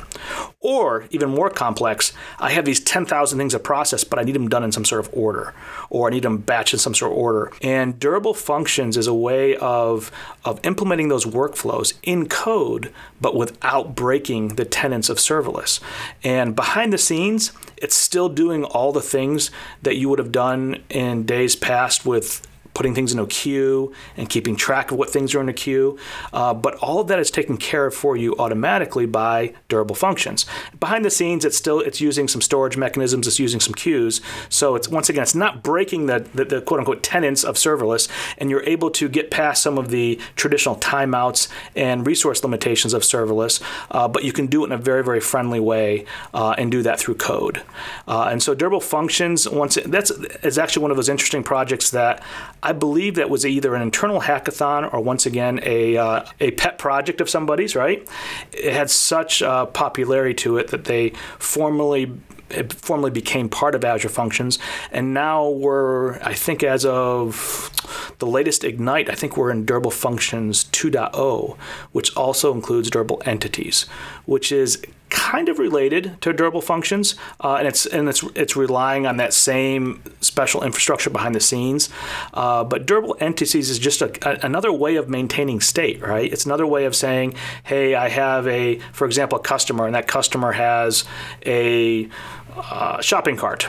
Or 0.60 1.05
even 1.12 1.29
more 1.29 1.49
complex, 1.49 2.13
I 2.39 2.51
have 2.51 2.65
these 2.65 2.79
10,000 2.79 3.38
things 3.38 3.53
to 3.53 3.60
process, 3.60 4.03
but 4.03 4.19
I 4.19 4.23
need 4.23 4.36
them 4.36 4.49
done 4.49 4.63
in 4.63 4.71
some 4.71 4.86
sort 4.86 5.05
of 5.05 5.13
order, 5.13 5.53
or 5.89 6.07
I 6.07 6.12
need 6.12 6.23
them 6.23 6.41
batched 6.41 6.73
in 6.73 6.79
some 6.79 6.95
sort 6.95 7.12
of 7.12 7.17
order. 7.17 7.51
And 7.62 7.99
durable 7.99 8.33
functions 8.33 8.97
is 8.97 9.07
a 9.07 9.13
way 9.13 9.55
of, 9.57 10.12
of 10.43 10.60
implementing 10.65 11.10
those 11.10 11.25
workflows 11.25 11.93
in 12.03 12.27
code, 12.27 12.91
but 13.21 13.36
without 13.36 13.95
breaking 13.95 14.55
the 14.55 14.65
tenets 14.65 15.10
of 15.10 15.17
serverless. 15.17 15.79
And 16.23 16.55
behind 16.55 16.87
behind 16.88 16.93
the 16.93 16.97
scenes, 17.04 17.52
it's 17.76 17.97
still 17.97 18.30
doing 18.30 18.63
all 18.63 18.93
the 18.93 19.02
things 19.02 19.52
that 19.82 19.97
you 19.97 20.08
would 20.08 20.19
have 20.19 20.32
done 20.32 20.82
in 20.89 21.26
days 21.26 21.54
past 21.54 22.06
with 22.06 22.47
putting 22.78 22.94
things 22.94 23.12
in 23.12 23.18
a 23.18 23.26
queue 23.26 23.92
and 24.16 24.30
keeping 24.30 24.56
track 24.56 24.92
of 24.92 25.00
what 25.00 25.10
things 25.10 25.34
are 25.34 25.42
in 25.42 25.50
a 25.50 25.54
queue. 25.54 25.98
Uh, 26.32 26.54
but 26.54 26.76
all 26.76 27.00
of 27.00 27.08
that 27.08 27.18
is 27.18 27.32
taken 27.32 27.58
care 27.58 27.88
of 27.88 27.94
for 27.96 28.16
you 28.16 28.36
automatically 28.38 29.08
by 29.08 29.52
durable 29.68 29.96
functions. 29.96 30.46
Behind 30.80 31.04
the 31.04 31.10
scenes, 31.10 31.44
it's 31.44 31.58
still 31.58 31.80
it's 31.80 32.00
using 32.00 32.28
some 32.28 32.40
storage 32.40 32.78
mechanisms, 32.78 33.26
it's 33.26 33.40
using 33.40 33.60
some 33.60 33.74
queues. 33.74 34.22
So 34.50 34.76
it's 34.76 34.88
once 34.88 35.10
again, 35.10 35.24
it's 35.24 35.34
not 35.34 35.63
breaking 35.63 36.06
the, 36.06 36.20
the, 36.36 36.46
the 36.46 36.62
quote 36.62 36.80
unquote 36.80 37.02
tenets 37.02 37.44
of 37.44 37.56
serverless, 37.56 38.08
and 38.38 38.52
you're 38.52 38.63
able 38.63 38.92
to 38.92 39.10
get 39.10 39.32
past 39.32 39.63
some 39.63 39.80
of 39.80 39.90
the 39.90 40.20
traditional 40.36 40.76
timeouts 40.76 41.48
and 41.76 42.06
resource 42.06 42.44
limitations 42.44 42.94
of 42.94 43.02
serverless. 43.02 43.60
Uh, 43.90 44.08
but 44.08 44.24
you 44.24 44.32
can 44.32 44.46
do 44.46 44.62
it 44.63 44.68
in 44.68 44.72
a 44.72 44.78
very 44.78 45.04
very 45.04 45.20
friendly 45.20 45.60
way 45.60 46.06
uh, 46.36 46.54
and 46.60 46.72
do 46.72 46.84
that 46.84 47.00
through 47.00 47.16
code. 47.16 47.63
Uh, 48.08 48.30
and 48.32 48.44
so 48.44 48.54
durable 48.54 48.80
functions 48.80 49.50
once 49.50 49.78
it, 49.78 49.90
that's 49.90 50.12
is 50.44 50.60
actually 50.60 50.84
one 50.84 50.92
of 50.92 50.98
those 50.98 51.10
interesting 51.10 51.42
projects 51.42 51.90
that 51.90 52.22
I 52.67 52.73
believe 52.73 53.15
that 53.15 53.30
was 53.30 53.45
either 53.45 53.75
an 53.75 53.82
internal 53.82 54.19
hackathon 54.19 54.93
or 54.93 54.99
once 54.99 55.25
again 55.25 55.62
a 55.63 55.95
uh, 55.95 56.25
a 56.41 56.51
pet 56.51 56.77
project 56.77 57.21
of 57.21 57.30
somebody's. 57.30 57.75
Right? 57.75 58.06
It 58.51 58.73
had 58.73 58.89
such 58.89 59.41
uh, 59.41 59.67
popularity 59.67 60.34
to 60.43 60.58
it 60.58 60.67
that 60.67 60.84
they 60.84 61.12
formally 61.39 62.12
it 62.49 62.73
formally 62.73 63.12
became 63.12 63.47
part 63.47 63.73
of 63.73 63.86
Azure 63.86 64.10
Functions, 64.10 64.60
and 64.91 65.13
now 65.13 65.49
we're, 65.49 66.19
I 66.21 66.34
think, 66.34 66.62
as 66.62 66.86
of 66.86 67.71
the 68.19 68.25
latest 68.25 68.63
Ignite, 68.63 69.10
I 69.10 69.15
think 69.15 69.38
we're 69.38 69.51
in 69.51 69.65
Durable 69.65 69.91
Functions 69.91 70.65
2.0, 70.65 71.58
which 71.91 72.15
also 72.15 72.53
includes 72.53 72.89
durable 72.89 73.21
entities, 73.25 73.86
which 74.25 74.51
is 74.51 74.82
kind 75.10 75.47
of 75.47 75.58
related 75.58 76.19
to 76.21 76.34
durable 76.34 76.62
functions, 76.62 77.15
uh, 77.41 77.56
and 77.56 77.67
it's 77.67 77.86
and 77.86 78.10
it's 78.10 78.23
it's 78.36 78.56
relying 78.56 79.06
on 79.06 79.17
that 79.17 79.34
same 79.34 80.01
special 80.19 80.63
infrastructure 80.63 81.10
behind 81.10 81.34
the 81.34 81.39
scenes. 81.39 81.89
Uh, 82.34 82.63
but 82.63 82.86
durable 82.86 83.15
entities 83.19 83.69
is 83.69 83.80
just 83.80 84.01
a, 84.01 84.12
a, 84.27 84.45
another 84.45 84.71
way 84.71 84.95
of 84.95 85.08
maintaining 85.08 85.62
state, 85.62 86.01
right? 86.01 86.32
It's 86.32 86.45
another 86.45 86.67
way 86.67 86.86
of 86.86 86.95
saying, 86.95 87.36
hey, 87.63 87.95
I 87.95 88.10
have 88.10 88.47
a, 88.47 88.80
for 88.91 89.06
example, 89.06 89.38
a 89.38 89.41
customer, 89.41 89.86
and 89.86 89.95
that 89.95 90.08
customer 90.08 90.53
has 90.53 91.06
a 91.45 92.10
uh, 92.56 92.99
shopping 93.01 93.38
cart 93.38 93.67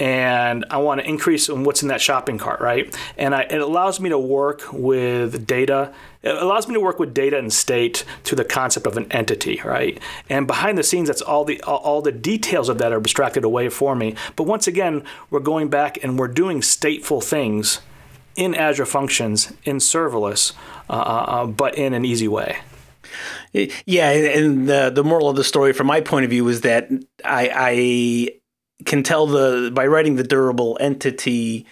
and 0.00 0.64
I 0.70 0.78
want 0.78 1.00
to 1.00 1.08
increase 1.08 1.48
what's 1.48 1.82
in 1.82 1.88
that 1.88 2.00
shopping 2.00 2.38
cart, 2.38 2.60
right? 2.60 2.94
And 3.16 3.34
I, 3.34 3.42
it 3.42 3.60
allows 3.60 4.00
me 4.00 4.08
to 4.08 4.18
work 4.18 4.72
with 4.72 5.46
data. 5.46 5.92
It 6.22 6.34
allows 6.36 6.66
me 6.66 6.74
to 6.74 6.80
work 6.80 6.98
with 6.98 7.14
data 7.14 7.38
and 7.38 7.52
state 7.52 8.04
to 8.24 8.34
the 8.34 8.44
concept 8.44 8.86
of 8.86 8.96
an 8.96 9.10
entity, 9.12 9.60
right? 9.64 10.00
And 10.28 10.46
behind 10.46 10.78
the 10.78 10.82
scenes, 10.82 11.08
that's 11.08 11.22
all 11.22 11.44
the 11.44 11.62
all 11.62 12.02
the 12.02 12.12
details 12.12 12.68
of 12.68 12.78
that 12.78 12.92
are 12.92 12.96
abstracted 12.96 13.44
away 13.44 13.68
for 13.68 13.94
me. 13.94 14.14
But 14.36 14.44
once 14.44 14.66
again, 14.66 15.04
we're 15.30 15.40
going 15.40 15.68
back 15.68 16.02
and 16.02 16.18
we're 16.18 16.28
doing 16.28 16.60
stateful 16.60 17.22
things 17.22 17.80
in 18.36 18.54
Azure 18.54 18.86
Functions 18.86 19.52
in 19.62 19.76
serverless, 19.76 20.54
uh, 20.90 20.94
uh, 20.94 20.96
uh 20.96 21.46
but 21.46 21.76
in 21.76 21.94
an 21.94 22.04
easy 22.04 22.26
way. 22.26 22.58
Yeah, 23.52 24.10
and 24.10 24.68
the 24.68 24.90
the 24.90 25.04
moral 25.04 25.28
of 25.28 25.36
the 25.36 25.44
story, 25.44 25.72
from 25.72 25.86
my 25.86 26.00
point 26.00 26.24
of 26.24 26.30
view, 26.30 26.48
is 26.48 26.62
that 26.62 26.88
I, 27.24 27.50
I 27.54 28.28
can 28.84 29.02
tell 29.02 29.26
the 29.26 29.70
by 29.74 29.86
writing 29.86 30.16
the 30.16 30.24
durable 30.24 30.76
entity 30.80 31.66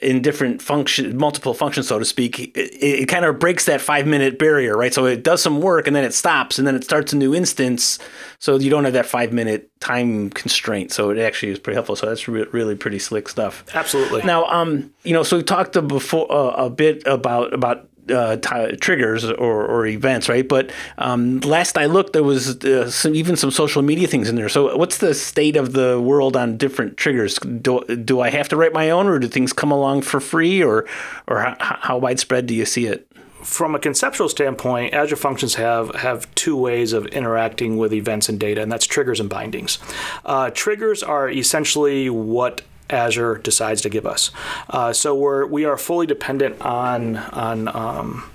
in 0.00 0.22
different 0.22 0.62
function 0.62 1.16
multiple 1.16 1.54
functions 1.54 1.88
so 1.88 1.98
to 1.98 2.04
speak 2.04 2.38
it, 2.38 2.52
it, 2.56 3.08
kind 3.08 3.24
of 3.24 3.38
breaks 3.38 3.64
that 3.64 3.80
five 3.80 4.06
minute 4.06 4.38
barrier 4.38 4.76
right? 4.76 4.94
So 4.94 5.06
it 5.06 5.24
does 5.24 5.42
some 5.42 5.60
work 5.60 5.86
and 5.86 5.96
then 5.96 6.04
it 6.04 6.14
stops 6.14 6.58
and 6.58 6.66
then 6.66 6.76
it 6.76 6.84
starts 6.84 7.12
a 7.12 7.16
new 7.16 7.34
instance. 7.34 7.98
So 8.38 8.56
you 8.56 8.70
don't 8.70 8.84
have 8.84 8.92
that 8.92 9.06
five 9.06 9.32
minute 9.32 9.70
time 9.80 10.30
constraint. 10.30 10.92
So 10.92 11.10
it 11.10 11.18
actually 11.18 11.52
is 11.52 11.58
pretty 11.58 11.74
helpful. 11.74 11.96
So 11.96 12.06
that's 12.06 12.28
re- 12.28 12.46
really 12.52 12.76
pretty 12.76 12.98
slick 12.98 13.28
stuff. 13.28 13.64
Absolutely. 13.74 14.22
Now 14.22 14.44
um 14.46 14.92
you 15.02 15.12
know 15.12 15.22
so 15.22 15.38
we 15.38 15.42
talked 15.42 15.72
before 15.88 16.30
uh, 16.30 16.66
a 16.66 16.70
bit 16.70 17.02
about 17.06 17.52
about 17.52 17.88
uh, 18.10 18.36
t- 18.36 18.76
triggers 18.76 19.24
or, 19.24 19.66
or 19.66 19.86
events, 19.86 20.28
right? 20.28 20.46
But 20.46 20.70
um, 20.98 21.40
last 21.40 21.78
I 21.78 21.86
looked, 21.86 22.12
there 22.12 22.22
was 22.22 22.64
uh, 22.64 22.90
some, 22.90 23.14
even 23.14 23.36
some 23.36 23.50
social 23.50 23.82
media 23.82 24.06
things 24.06 24.28
in 24.28 24.36
there. 24.36 24.48
So, 24.48 24.76
what's 24.76 24.98
the 24.98 25.14
state 25.14 25.56
of 25.56 25.72
the 25.72 26.00
world 26.00 26.36
on 26.36 26.56
different 26.56 26.96
triggers? 26.96 27.38
Do, 27.38 27.84
do 27.84 28.20
I 28.20 28.30
have 28.30 28.48
to 28.50 28.56
write 28.56 28.72
my 28.72 28.90
own, 28.90 29.06
or 29.06 29.18
do 29.18 29.28
things 29.28 29.52
come 29.52 29.70
along 29.70 30.02
for 30.02 30.20
free, 30.20 30.62
or 30.62 30.86
or 31.26 31.40
how, 31.40 31.56
how 31.58 31.98
widespread 31.98 32.46
do 32.46 32.54
you 32.54 32.64
see 32.64 32.86
it? 32.86 33.08
from 33.42 33.74
a 33.74 33.78
conceptual 33.78 34.28
standpoint, 34.28 34.92
Azure 34.92 35.16
Functions 35.16 35.54
have 35.54 35.94
have 35.94 36.32
two 36.34 36.56
ways 36.56 36.92
of 36.92 37.06
interacting 37.06 37.76
with 37.76 37.92
events 37.92 38.28
and 38.28 38.38
data, 38.38 38.62
and 38.62 38.70
that's 38.70 38.86
triggers 38.86 39.20
and 39.20 39.30
bindings. 39.30 39.78
Uh, 40.24 40.50
triggers 40.50 41.02
are 41.02 41.30
essentially 41.30 42.10
what 42.10 42.62
Azure 42.90 43.38
decides 43.38 43.82
to 43.82 43.88
give 43.88 44.06
us. 44.06 44.30
Uh, 44.70 44.92
so 44.92 45.14
we're 45.14 45.46
we 45.46 45.64
are 45.64 45.76
fully 45.76 46.06
dependent 46.06 46.60
on 46.62 47.16
on 47.16 47.68
um, 47.68 48.30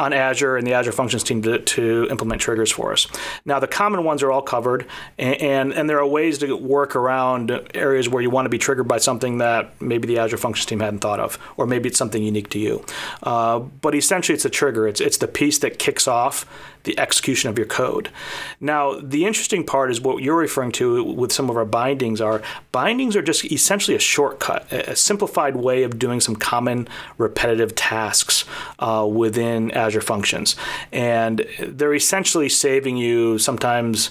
on 0.00 0.14
Azure 0.14 0.56
and 0.56 0.66
the 0.66 0.72
Azure 0.72 0.92
Functions 0.92 1.22
team 1.22 1.42
to, 1.42 1.58
to, 1.58 2.08
implement 2.10 2.40
triggers 2.40 2.72
for 2.72 2.90
us. 2.92 3.06
Now, 3.44 3.60
the 3.60 3.66
common 3.66 4.02
ones 4.02 4.22
are 4.22 4.32
all 4.32 4.40
covered, 4.40 4.86
and, 5.18 5.34
and, 5.34 5.72
and, 5.74 5.90
there 5.90 5.98
are 5.98 6.06
ways 6.06 6.38
to 6.38 6.56
work 6.56 6.96
around 6.96 7.50
areas 7.74 8.08
where 8.08 8.22
you 8.22 8.30
want 8.30 8.46
to 8.46 8.48
be 8.48 8.56
triggered 8.56 8.88
by 8.88 8.96
something 8.96 9.38
that 9.38 9.78
maybe 9.80 10.08
the 10.08 10.18
Azure 10.18 10.38
Functions 10.38 10.64
team 10.64 10.80
hadn't 10.80 11.00
thought 11.00 11.20
of, 11.20 11.38
or 11.58 11.66
maybe 11.66 11.88
it's 11.88 11.98
something 11.98 12.22
unique 12.22 12.48
to 12.50 12.58
you. 12.58 12.84
Uh, 13.22 13.58
but 13.58 13.94
essentially, 13.94 14.34
it's 14.34 14.46
a 14.46 14.50
trigger. 14.50 14.88
It's, 14.88 15.00
it's 15.02 15.18
the 15.18 15.28
piece 15.28 15.58
that 15.58 15.78
kicks 15.78 16.08
off 16.08 16.46
the 16.84 16.98
execution 16.98 17.50
of 17.50 17.58
your 17.58 17.66
code. 17.66 18.10
Now, 18.60 18.98
the 19.00 19.26
interesting 19.26 19.64
part 19.64 19.90
is 19.90 20.00
what 20.00 20.22
you're 20.22 20.36
referring 20.36 20.72
to 20.72 21.04
with 21.04 21.32
some 21.32 21.50
of 21.50 21.56
our 21.56 21.64
bindings 21.64 22.20
are 22.20 22.42
bindings 22.72 23.16
are 23.16 23.22
just 23.22 23.44
essentially 23.44 23.94
a 23.94 24.00
shortcut, 24.00 24.70
a 24.72 24.96
simplified 24.96 25.56
way 25.56 25.82
of 25.82 25.98
doing 25.98 26.20
some 26.20 26.36
common 26.36 26.88
repetitive 27.18 27.74
tasks 27.74 28.44
uh, 28.78 29.06
within 29.10 29.70
Azure 29.72 29.89
Functions. 29.98 30.56
And 30.92 31.46
they're 31.58 31.94
essentially 31.94 32.48
saving 32.48 32.96
you 32.96 33.38
sometimes 33.38 34.10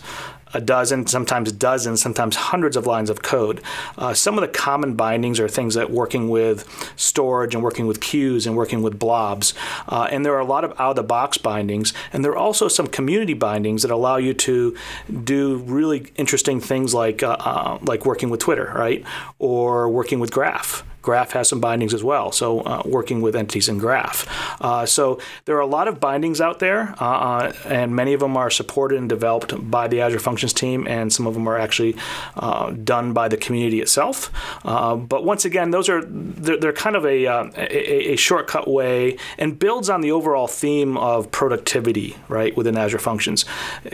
a 0.53 0.61
dozen, 0.61 1.05
sometimes 1.07 1.51
dozens, 1.51 2.01
sometimes 2.01 2.35
hundreds 2.35 2.75
of 2.75 2.87
lines 2.87 3.09
of 3.09 3.21
code. 3.21 3.61
Uh, 3.97 4.13
some 4.13 4.37
of 4.37 4.41
the 4.41 4.47
common 4.47 4.95
bindings 4.95 5.39
are 5.39 5.47
things 5.47 5.75
that 5.75 5.91
working 5.91 6.29
with 6.29 6.67
storage 6.95 7.53
and 7.53 7.63
working 7.63 7.87
with 7.87 8.01
queues 8.01 8.47
and 8.47 8.55
working 8.55 8.81
with 8.81 8.97
blobs. 8.97 9.53
Uh, 9.87 10.07
and 10.11 10.25
there 10.25 10.33
are 10.33 10.39
a 10.39 10.45
lot 10.45 10.63
of 10.63 10.71
out 10.79 10.91
of 10.91 10.95
the 10.95 11.03
box 11.03 11.37
bindings. 11.37 11.93
And 12.11 12.25
there 12.25 12.31
are 12.31 12.37
also 12.37 12.67
some 12.67 12.87
community 12.87 13.33
bindings 13.33 13.83
that 13.83 13.91
allow 13.91 14.17
you 14.17 14.33
to 14.33 14.75
do 15.23 15.57
really 15.57 16.11
interesting 16.15 16.59
things 16.59 16.93
like, 16.93 17.21
uh, 17.21 17.37
uh 17.39 17.79
like 17.81 18.05
working 18.05 18.29
with 18.29 18.39
Twitter, 18.39 18.71
right? 18.75 19.03
Or 19.37 19.89
working 19.89 20.19
with 20.19 20.31
Graph. 20.31 20.83
Graph 21.01 21.31
has 21.31 21.49
some 21.49 21.59
bindings 21.59 21.93
as 21.93 22.03
well, 22.03 22.31
so 22.31 22.61
uh, 22.61 22.81
working 22.85 23.21
with 23.21 23.35
entities 23.35 23.69
in 23.69 23.77
Graph. 23.77 24.27
Uh, 24.61 24.85
so 24.85 25.19
there 25.45 25.55
are 25.55 25.61
a 25.61 25.65
lot 25.65 25.87
of 25.87 25.99
bindings 25.99 26.41
out 26.41 26.59
there, 26.59 26.95
uh, 26.99 27.05
uh 27.05 27.53
and 27.65 27.95
many 27.95 28.13
of 28.13 28.19
them 28.19 28.35
are 28.35 28.49
supported 28.49 28.97
and 28.97 29.07
developed 29.07 29.53
by 29.71 29.87
the 29.87 30.01
Azure 30.01 30.19
Functions 30.19 30.53
team, 30.53 30.87
and 30.87 31.11
some 31.13 31.25
of 31.27 31.33
them 31.33 31.47
are 31.47 31.57
actually 31.57 31.95
uh, 32.35 32.71
done 32.71 33.13
by 33.13 33.27
the 33.27 33.37
community 33.37 33.79
itself. 33.81 34.31
Uh, 34.65 34.95
but 34.95 35.23
once 35.23 35.45
again, 35.45 35.71
those 35.71 35.87
are 35.89 36.03
they're, 36.05 36.57
they're 36.57 36.73
kind 36.73 36.95
of 36.95 37.05
a, 37.05 37.25
a, 37.25 38.13
a 38.13 38.15
shortcut 38.15 38.67
way 38.67 39.17
and 39.37 39.57
builds 39.57 39.89
on 39.89 40.01
the 40.01 40.11
overall 40.11 40.47
theme 40.47 40.97
of 40.97 41.31
productivity, 41.31 42.17
right, 42.27 42.55
within 42.57 42.77
Azure 42.77 42.99
Functions, 42.99 43.45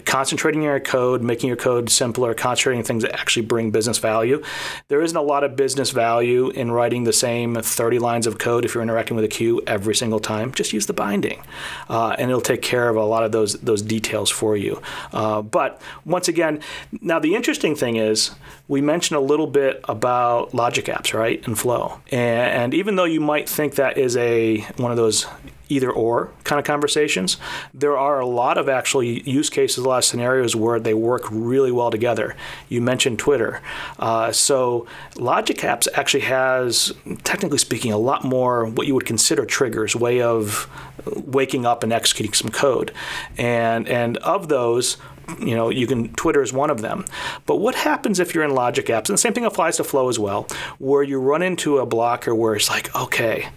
concentrating 0.06 0.64
your 0.64 0.80
code, 0.80 1.22
making 1.22 1.48
your 1.48 1.58
code 1.58 1.90
simpler, 1.90 2.34
concentrating 2.34 2.84
things 2.84 3.04
that 3.04 3.14
actually 3.14 3.46
bring 3.46 3.72
business 3.72 3.98
value. 3.98 4.42
There 4.88 5.02
isn't 5.02 5.18
a 5.18 5.22
lot 5.22 5.44
of 5.44 5.56
business 5.56 5.92
value 5.92 6.50
in 6.50 6.72
writing 6.72 6.95
writing 6.96 7.04
the 7.04 7.14
same 7.14 7.56
30 7.56 8.00
lines 8.00 8.26
of 8.26 8.38
code 8.38 8.64
if 8.64 8.74
you're 8.74 8.82
interacting 8.82 9.16
with 9.16 9.26
a 9.26 9.28
queue 9.28 9.62
every 9.68 9.94
single 9.94 10.20
time. 10.20 10.54
Just 10.54 10.72
use 10.72 10.86
the 10.86 10.94
binding, 10.94 11.44
uh, 11.90 12.16
and 12.18 12.30
it'll 12.30 12.42
take 12.42 12.62
care 12.62 12.88
of 12.88 12.96
a 12.96 13.04
lot 13.04 13.24
of 13.24 13.32
those 13.34 13.54
those 13.62 13.82
details 13.82 14.30
for 14.30 14.56
you. 14.56 14.82
Uh, 15.12 15.42
but 15.42 15.82
once 16.06 16.30
again, 16.30 16.62
now 17.02 17.20
the 17.20 17.36
interesting 17.36 17.76
thing 17.76 17.98
is 17.98 18.32
we 18.70 18.80
mentioned 18.80 19.18
a 19.18 19.22
little 19.22 19.48
bit 19.48 19.84
about 19.90 20.54
logic 20.54 20.86
apps, 20.86 21.14
right, 21.14 21.46
and 21.46 21.60
flow. 21.60 22.00
And, 22.12 22.64
and 22.64 22.74
even 22.74 22.96
though 22.96 23.08
you 23.08 23.20
might 23.20 23.50
think 23.50 23.76
that 23.76 23.98
is 23.98 24.16
a 24.16 24.62
one 24.78 24.92
of 24.92 24.98
those 24.98 25.28
either 25.70 25.92
or 25.92 26.32
kind 26.44 26.60
of 26.60 26.66
conversations. 26.66 27.38
There 27.74 27.98
are 27.98 28.20
a 28.20 28.26
lot 28.26 28.58
of 28.58 28.70
actually 28.70 29.28
use 29.30 29.50
cases, 29.50 29.84
a 29.84 29.90
lot 29.90 29.98
of 30.00 30.06
scenarios 30.06 30.56
where 30.56 30.80
they 30.80 30.94
work 30.94 31.24
really 31.32 31.72
well 31.72 31.92
together. 31.92 32.36
You 32.70 32.82
mentioned 32.82 33.20
Twitter. 33.20 33.62
Uh, 34.00 34.32
so 34.32 34.86
Logic 35.16 35.58
Apps 35.58 35.88
actually 35.94 36.22
has, 36.22 36.94
technically 37.24 37.58
speaking, 37.58 37.92
a 37.92 37.98
lot 37.98 38.24
more 38.24 38.66
what 38.66 38.88
you 38.88 38.94
would 38.94 39.06
consider 39.06 39.46
triggers, 39.46 39.96
way 39.96 40.22
of 40.22 40.70
waking 41.06 41.66
up 41.66 41.84
and 41.84 41.94
executing 41.94 42.34
some 42.34 42.52
code. 42.52 42.92
And, 43.38 43.88
and 43.88 44.18
of 44.18 44.48
those, 44.48 44.98
you 45.40 45.56
know, 45.56 45.70
you 45.70 45.88
can 45.88 46.14
Twitter 46.14 46.42
is 46.42 46.54
one 46.54 46.70
of 46.70 46.82
them. 46.82 47.06
But 47.46 47.56
what 47.56 47.76
happens 47.76 48.20
if 48.20 48.36
you're 48.36 48.44
in 48.44 48.54
Logic 48.54 48.86
Apps? 48.86 49.10
And 49.10 49.16
the 49.16 49.18
same 49.18 49.34
thing 49.34 49.46
applies 49.46 49.78
to 49.78 49.84
Flow 49.84 50.10
as 50.10 50.20
well, 50.20 50.48
where 50.78 51.04
you 51.04 51.20
run 51.20 51.42
into 51.42 51.80
a 51.80 51.86
blocker 51.86 52.36
where 52.36 52.56
it's 52.56 52.70
like, 52.70 52.96
okay, 52.96 53.48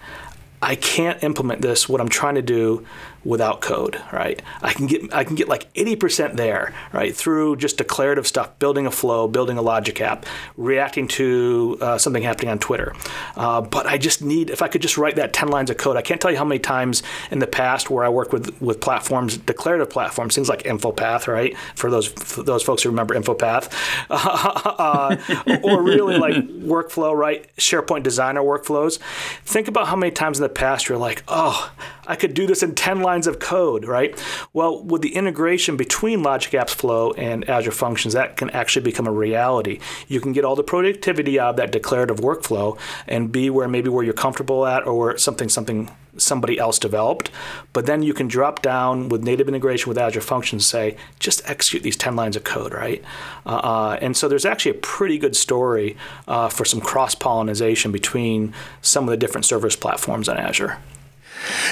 I 0.61 0.75
can't 0.75 1.23
implement 1.23 1.63
this, 1.63 1.89
what 1.89 2.01
I'm 2.01 2.09
trying 2.09 2.35
to 2.35 2.43
do, 2.43 2.85
without 3.25 3.61
code, 3.61 4.01
right? 4.13 4.41
I 4.63 4.73
can 4.73 4.87
get 4.87 5.13
I 5.13 5.25
can 5.25 5.35
get 5.35 5.49
like 5.49 5.73
80% 5.75 6.37
there, 6.37 6.75
right, 6.93 7.15
through 7.15 7.57
just 7.57 7.79
declarative 7.79 8.27
stuff, 8.27 8.59
building 8.59 8.87
a 8.87 8.91
flow, 8.91 9.29
building 9.29 9.59
a 9.59 9.63
logic 9.63 10.01
app, 10.01 10.25
reacting 10.57 11.09
to 11.09 11.79
uh, 11.81 11.99
something 11.99 12.23
happening 12.23 12.51
on 12.51 12.59
Twitter. 12.59 12.95
Uh, 13.37 13.61
but 13.61 13.87
I 13.87 13.99
just 13.99 14.23
need 14.23 14.51
if 14.51 14.63
I 14.63 14.69
could 14.69 14.83
just 14.83 14.97
write 14.97 15.17
that 15.17 15.33
10 15.33 15.49
lines 15.49 15.71
of 15.71 15.77
code. 15.77 15.97
I 15.97 16.03
can't 16.03 16.21
tell 16.21 16.31
you 16.31 16.37
how 16.37 16.45
many 16.45 16.59
times 16.59 17.03
in 17.31 17.39
the 17.39 17.47
past 17.47 17.91
where 17.91 18.05
I 18.05 18.09
worked 18.09 18.33
with 18.33 18.61
with 18.63 18.81
platforms, 18.81 19.37
declarative 19.37 19.91
platforms, 19.91 20.35
things 20.35 20.49
like 20.49 20.63
Infopath, 20.63 21.27
right? 21.27 21.57
For 21.75 21.91
those 21.91 22.07
for 22.07 22.43
those 22.43 22.63
folks 22.63 22.83
who 22.83 22.91
remember 22.91 23.15
Infopath, 23.15 23.73
uh, 24.11 25.17
or 25.63 25.83
really 25.83 26.19
like 26.19 26.37
workflow, 26.49 27.15
right? 27.15 27.49
SharePoint 27.57 28.03
Designer 28.03 28.43
workflows. 28.43 28.99
Think 29.45 29.69
about 29.69 29.89
how 29.89 29.97
many 29.97 30.13
times 30.13 30.39
in 30.39 30.43
the 30.43 30.49
past 30.49 30.89
you're 30.89 30.99
like, 30.99 31.25
oh 31.29 31.73
I 32.09 32.17
could 32.17 32.33
do 32.33 32.47
this 32.47 32.63
in 32.63 32.75
10 32.75 33.01
lines 33.03 33.27
of 33.27 33.39
code, 33.39 33.85
right? 33.85 34.19
Well, 34.55 34.83
with 34.83 35.03
the 35.03 35.15
integration 35.15 35.77
between 35.77 36.23
Logic 36.23 36.53
Apps 36.53 36.71
Flow 36.71 37.13
and 37.13 37.49
Azure 37.49 37.71
Functions, 37.71 38.15
that 38.15 38.39
can 38.39 38.49
actually 38.51 38.83
become 38.83 39.07
a 39.07 39.13
reality. 39.13 39.79
You 40.09 40.21
can 40.21 40.33
get 40.33 40.45
all 40.45 40.57
the 40.57 40.63
productivity 40.63 41.39
out 41.39 41.51
of 41.51 41.57
that 41.57 41.71
declarative 41.71 42.17
workflow 42.17 42.79
and 43.07 43.31
be 43.31 43.51
where 43.51 43.69
maybe 43.69 43.91
where 43.91 44.03
you're 44.03 44.15
comfortable 44.15 44.67
at 44.67 44.87
or 44.87 44.99
where 44.99 45.19
something 45.19 45.51
something 45.51 45.91
somebody 46.17 46.59
else 46.59 46.79
developed. 46.79 47.31
But 47.73 47.87
then 47.87 48.03
you 48.03 48.15
can 48.15 48.27
drop 48.27 48.63
down 48.63 49.09
with 49.09 49.23
native 49.23 49.47
integration 49.47 49.89
with 49.89 49.99
Azure 49.99 50.21
Functions, 50.21 50.67
say, 50.67 50.97
just 51.19 51.49
execute 51.49 51.83
these 51.83 51.97
10 51.97 52.17
lines 52.17 52.37
of 52.37 52.43
code, 52.43 52.73
right? 52.73 53.05
Uh, 53.47 53.51
uh, 53.57 53.99
and 54.01 54.17
so 54.17 54.29
there's 54.29 54.47
actually 54.47 54.73
a 54.73 54.81
pretty 54.81 55.19
good 55.19 55.37
story 55.37 55.97
uh, 56.27 56.49
for 56.49 56.65
some 56.65 56.81
cross 56.81 57.15
pollination 57.15 57.93
between 57.93 58.53
some 58.83 59.05
of 59.05 59.11
the 59.11 59.17
different 59.17 59.45
service 59.45 59.77
platforms 59.77 60.29
on 60.29 60.39
Azure. 60.39 60.79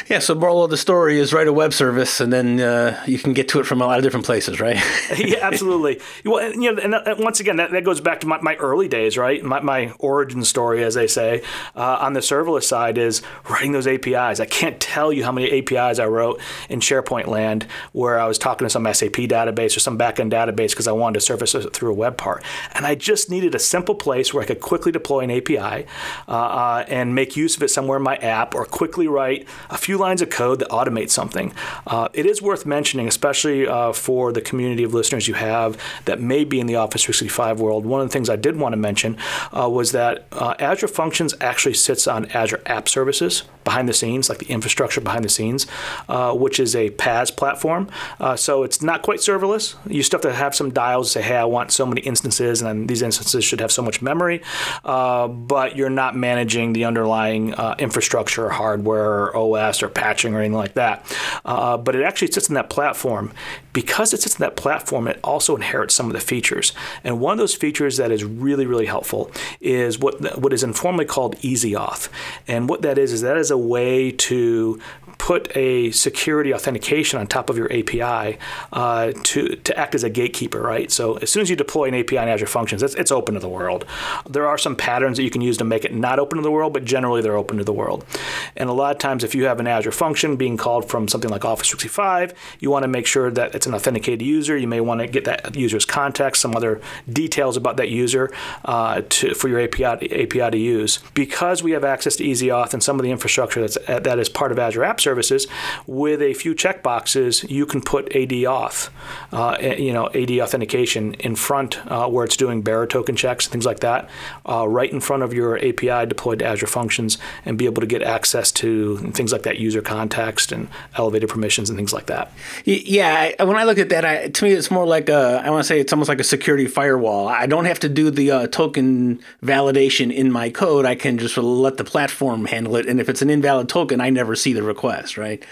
Yeah, 0.09 0.21
so 0.21 0.35
moral 0.35 0.63
of 0.65 0.71
the 0.71 0.77
story 0.77 1.19
is 1.19 1.33
write 1.33 1.49
a 1.49 1.53
web 1.53 1.73
service, 1.73 2.21
and 2.21 2.33
then 2.33 2.61
uh, 2.61 3.03
you 3.07 3.19
can 3.19 3.33
get 3.33 3.49
to 3.49 3.61
it 3.61 3.67
from 3.67 3.81
a 3.83 3.87
lot 3.87 3.99
of 3.99 4.05
different 4.05 4.27
places, 4.27 4.61
right? 4.61 4.77
yeah, 5.17 5.39
absolutely. 5.41 6.01
Well, 6.25 6.53
you 6.53 6.73
know, 6.73 6.81
and, 6.81 6.95
and 6.95 7.25
once 7.25 7.41
again, 7.41 7.57
that, 7.57 7.71
that, 7.73 7.85
goes 7.85 8.01
back 8.01 8.21
to 8.21 8.27
my, 8.27 8.41
my 8.41 8.55
early 8.57 8.89
days, 8.89 9.17
right? 9.19 9.43
My, 9.43 9.61
my, 9.61 9.93
origin 9.99 10.45
story, 10.45 10.85
as 10.85 10.95
they 10.95 11.07
say, 11.07 11.43
uh, 11.75 11.99
on 12.01 12.13
the 12.13 12.21
serverless 12.21 12.65
side 12.65 12.99
is 12.99 13.23
writing 13.49 13.73
those 13.73 13.87
APIs. 13.87 14.41
I 14.41 14.47
can't 14.47 14.79
tell 14.81 15.13
you 15.13 15.25
how 15.25 15.33
many 15.33 15.51
APIs 15.51 15.99
I 15.99 16.07
wrote 16.07 16.41
in 16.69 16.81
SharePoint 16.81 17.27
land 17.27 17.67
where 17.93 18.19
I 18.19 18.27
was 18.27 18.39
talking 18.39 18.65
to 18.67 18.71
some 18.71 18.85
SAP 18.93 19.13
database 19.13 19.77
or 19.77 19.81
some 19.81 19.99
backend 19.99 20.33
database 20.33 20.71
because 20.71 20.89
I 20.89 20.93
wanted 20.93 21.15
to 21.15 21.21
surface 21.21 21.55
it 21.55 21.73
through 21.73 21.91
a 21.91 21.95
web 21.95 22.17
part, 22.17 22.45
and 22.73 22.87
I 22.87 22.95
just 22.95 23.31
needed 23.31 23.55
a 23.55 23.59
simple 23.59 23.95
place 23.95 24.33
where 24.33 24.43
I 24.43 24.47
could 24.47 24.61
quickly 24.61 24.93
deploy 24.93 25.21
an 25.21 25.31
API 25.31 25.87
uh, 26.29 26.31
uh, 26.31 26.85
and 26.89 27.15
make 27.15 27.37
use 27.37 27.57
of 27.57 27.63
it 27.63 27.69
somewhere 27.69 27.97
in 27.97 28.03
my 28.03 28.17
app, 28.17 28.55
or 28.55 28.65
quickly 28.65 29.09
write 29.09 29.47
a 29.71 29.77
few 29.77 29.99
lines 29.99 30.23
of 30.23 30.31
code 30.31 30.59
that 30.61 30.69
automate 30.69 31.11
something. 31.11 31.53
Uh, 31.87 32.09
it 32.13 32.27
is 32.27 32.43
worth 32.43 32.67
mentioning, 32.67 33.09
especially 33.09 33.67
uh, 33.67 33.93
for 33.93 34.33
the 34.33 34.41
community 34.41 34.83
of 34.83 34.95
listeners 34.95 35.29
you 35.29 35.35
have 35.35 35.81
that 36.05 36.21
may 36.21 36.45
be 36.45 36.61
in 36.61 36.67
the 36.67 36.77
Office 36.77 37.05
365 37.05 37.61
world. 37.61 37.87
One 37.87 38.01
of 38.01 38.09
the 38.09 38.13
things 38.13 38.29
I 38.29 38.37
did 38.37 38.57
want 38.57 38.73
to 38.73 38.77
mention 38.77 39.17
uh, 39.53 39.69
was 39.69 39.93
that 39.93 40.27
uh, 40.33 40.55
Azure 40.59 40.89
Functions 40.89 41.35
actually 41.41 41.75
sits 41.75 42.07
on 42.07 42.27
Azure 42.27 42.63
App 42.67 42.89
Services 42.89 43.45
behind 43.65 43.89
the 43.89 43.93
scenes, 43.93 44.29
like 44.29 44.39
the 44.39 44.47
infrastructure 44.47 45.01
behind 45.01 45.25
the 45.25 45.29
scenes, 45.29 45.67
uh, 46.09 46.33
which 46.33 46.61
is 46.61 46.77
a 46.77 46.91
PaaS 46.91 47.35
platform. 47.35 47.89
Uh, 48.21 48.37
so 48.37 48.63
it's 48.63 48.81
not 48.81 49.03
quite 49.03 49.19
serverless. 49.19 49.75
You 49.93 50.03
still 50.03 50.19
have 50.19 50.31
to 50.31 50.33
have 50.33 50.55
some 50.55 50.71
dials 50.71 51.09
to 51.09 51.13
say, 51.15 51.23
hey, 51.23 51.37
I 51.37 51.45
want 51.45 51.73
so 51.73 51.85
many 51.85 52.01
instances, 52.03 52.63
and 52.63 52.89
these 52.89 53.03
instances 53.03 53.45
should 53.45 53.61
have 53.61 53.73
so 53.73 53.83
much 53.83 54.01
memory, 54.01 54.43
but 54.85 55.77
you're 55.77 55.91
not 55.91 56.15
managing 56.17 56.73
the 56.75 56.85
underlying 56.85 57.55
infrastructure, 57.79 58.49
hardware, 58.51 59.37
OS 59.55 59.83
or 59.83 59.89
patching 59.89 60.35
or 60.35 60.39
anything 60.39 60.57
like 60.57 60.75
that. 60.75 61.05
Uh, 61.45 61.77
but 61.77 61.95
it 61.95 62.03
actually 62.03 62.31
sits 62.31 62.49
in 62.49 62.55
that 62.55 62.71
platform. 62.71 63.33
Because 63.73 64.15
it 64.15 64.23
sits 64.23 64.37
in 64.37 64.41
that 64.41 64.57
platform, 64.57 65.07
it 65.07 65.21
also 65.23 65.55
inherits 65.55 65.95
some 65.95 66.07
of 66.07 66.15
the 66.15 66.21
features. 66.21 66.73
And 67.05 67.21
one 67.21 67.33
of 67.33 67.39
those 67.39 67.55
features 67.55 67.99
that 67.99 68.11
is 68.11 68.25
really, 68.25 68.65
really 68.65 68.87
helpful 68.87 69.31
is 69.61 69.99
what 69.99 70.39
what 70.39 70.53
is 70.53 70.63
informally 70.63 71.05
called 71.05 71.37
Easy 71.43 71.73
Auth. 71.73 72.09
And 72.49 72.69
what 72.69 72.83
that 72.83 72.97
is 72.97 73.13
is 73.13 73.21
that 73.21 73.37
is 73.37 73.51
a 73.51 73.59
way 73.59 74.13
to 74.13 74.81
put 75.27 75.57
a 75.57 75.91
security 75.91 76.55
authentication 76.55 77.19
on 77.19 77.27
top 77.27 77.51
of 77.51 77.59
your 77.59 77.67
API 77.73 78.39
uh, 78.73 79.11
to, 79.25 79.57
to 79.57 79.77
act 79.77 79.97
as 79.97 80.05
a 80.05 80.09
gatekeeper, 80.09 80.61
right? 80.61 80.89
So 80.93 81.17
as 81.17 81.33
soon 81.33 81.43
as 81.43 81.51
you 81.51 81.57
deploy 81.57 81.89
an 81.89 81.95
API 81.95 82.19
in 82.19 82.29
Azure 82.29 82.47
Functions, 82.47 82.81
it's, 82.81 82.95
it's 82.95 83.11
open 83.11 83.35
to 83.35 83.41
the 83.41 83.49
world. 83.49 83.87
There 84.31 84.47
are 84.47 84.57
some 84.57 84.77
patterns 84.77 85.17
that 85.17 85.25
you 85.25 85.31
can 85.31 85.41
use 85.41 85.57
to 85.57 85.65
make 85.65 85.85
it 85.85 85.93
not 85.93 86.21
open 86.21 86.37
to 86.37 86.43
the 86.43 86.53
world, 86.53 86.73
but 86.73 86.85
generally 86.85 87.23
they're 87.23 87.37
open 87.37 87.59
to 87.59 87.65
the 87.65 87.73
world. 87.73 88.07
And 88.55 88.71
a 88.71 88.73
lot 88.73 88.95
of 88.95 89.01
times, 89.01 89.25
if 89.25 89.35
you 89.35 89.47
have 89.47 89.59
an 89.59 89.67
Azure 89.67 89.91
function 89.91 90.37
being 90.37 90.57
called 90.57 90.89
from 90.89 91.09
something 91.09 91.29
like 91.29 91.45
Office 91.45 91.71
365, 91.71 92.33
you 92.61 92.71
want 92.71 92.85
to 92.85 92.89
make 92.89 93.09
sure 93.09 93.29
that 93.33 93.53
it's 93.53 93.67
an 93.67 93.75
authenticated 93.75 94.23
user. 94.23 94.57
You 94.57 94.69
may 94.69 94.81
want 94.81 95.01
to 95.01 95.09
get 95.09 95.25
that 95.25 95.57
user's 95.57 95.85
context, 95.85 96.41
some 96.41 96.55
other 96.55 96.81
details 97.13 97.57
about 97.57 97.79
that 97.79 97.89
user 97.89 98.33
uh, 98.65 99.03
to, 99.09 99.35
for 99.35 99.49
your 99.49 99.59
API, 99.59 100.23
API 100.23 100.53
to 100.53 100.57
use. 100.57 101.01
Because 101.15 101.65
we 101.65 101.73
have 101.73 101.83
access 101.83 102.15
to 102.15 102.25
Easy 102.25 102.47
Auth 102.47 102.75
and 102.75 102.81
some 102.81 103.01
of 103.01 103.03
the 103.03 103.11
infrastructure 103.11 103.61
that's, 103.61 103.77
that 103.87 104.21
is 104.21 104.29
part 104.29 104.53
of 104.53 104.61
Azure 104.61 104.85
App 104.85 105.01
services, 105.17 105.47
with 105.87 106.21
a 106.21 106.35
few 106.35 106.55
checkboxes, 106.55 107.49
you 107.49 107.65
can 107.65 107.81
put 107.81 108.05
AD 108.15 108.31
auth, 108.47 108.91
uh, 109.33 109.57
you 109.61 109.93
know, 109.93 110.09
AD 110.09 110.31
authentication 110.41 111.15
in 111.15 111.35
front 111.35 111.79
uh, 111.91 112.07
where 112.09 112.25
it's 112.25 112.37
doing 112.37 112.61
bearer 112.63 112.87
token 112.87 113.17
checks, 113.17 113.47
things 113.47 113.65
like 113.65 113.81
that, 113.81 114.09
uh, 114.49 114.69
right 114.69 114.93
in 114.93 115.01
front 115.01 115.23
of 115.23 115.33
your 115.33 115.57
API 115.59 116.07
deployed 116.07 116.41
to 116.41 116.45
Azure 116.45 116.67
Functions, 116.67 117.19
and 117.47 117.57
be 117.57 117.65
able 117.65 117.81
to 117.81 117.87
get 117.87 118.03
access 118.03 118.53
to 118.53 118.99
things 119.13 119.33
like 119.33 119.43
that 119.45 119.59
user 119.59 119.81
context 119.81 120.53
and 120.53 120.69
elevated 120.97 121.31
permissions 121.31 121.71
and 121.71 121.79
things 121.79 121.93
like 121.93 122.07
that. 122.07 122.31
Yeah, 122.65 123.43
when 123.43 123.57
I 123.57 123.65
look 123.65 123.79
at 123.79 123.89
that, 123.89 124.05
I, 124.05 124.29
to 124.29 124.45
me, 124.45 124.53
it's 124.53 124.71
more 124.71 124.87
like 124.87 125.09
a, 125.09 125.43
I 125.45 125.51
want 125.51 125.65
to 125.65 125.69
say 125.69 125.81
it's 125.81 125.93
almost 125.93 126.09
like 126.09 126.21
a 126.21 126.25
security 126.25 126.67
firewall. 126.67 127.29
I 127.29 127.47
don't 127.47 127.65
have 127.65 127.81
to 127.81 127.89
do 127.89 128.11
the 128.11 128.31
uh, 128.31 128.47
token 128.49 129.21
validation 129.43 130.13
in 130.13 130.31
my 130.31 130.51
code. 130.51 130.85
I 130.85 130.95
can 130.95 131.19
just 131.19 131.37
let 131.39 131.79
the 131.79 131.85
platform 131.85 132.45
handle 132.45 132.77
it, 132.77 132.87
and 132.87 133.01
if 133.01 133.09
it's 133.09 133.23
an 133.23 133.31
invalid 133.31 133.69
token, 133.69 134.01
I 134.01 134.11
never 134.11 134.37
see 134.37 134.53
the 134.53 134.63
request 134.63 135.06
right? 135.17 135.45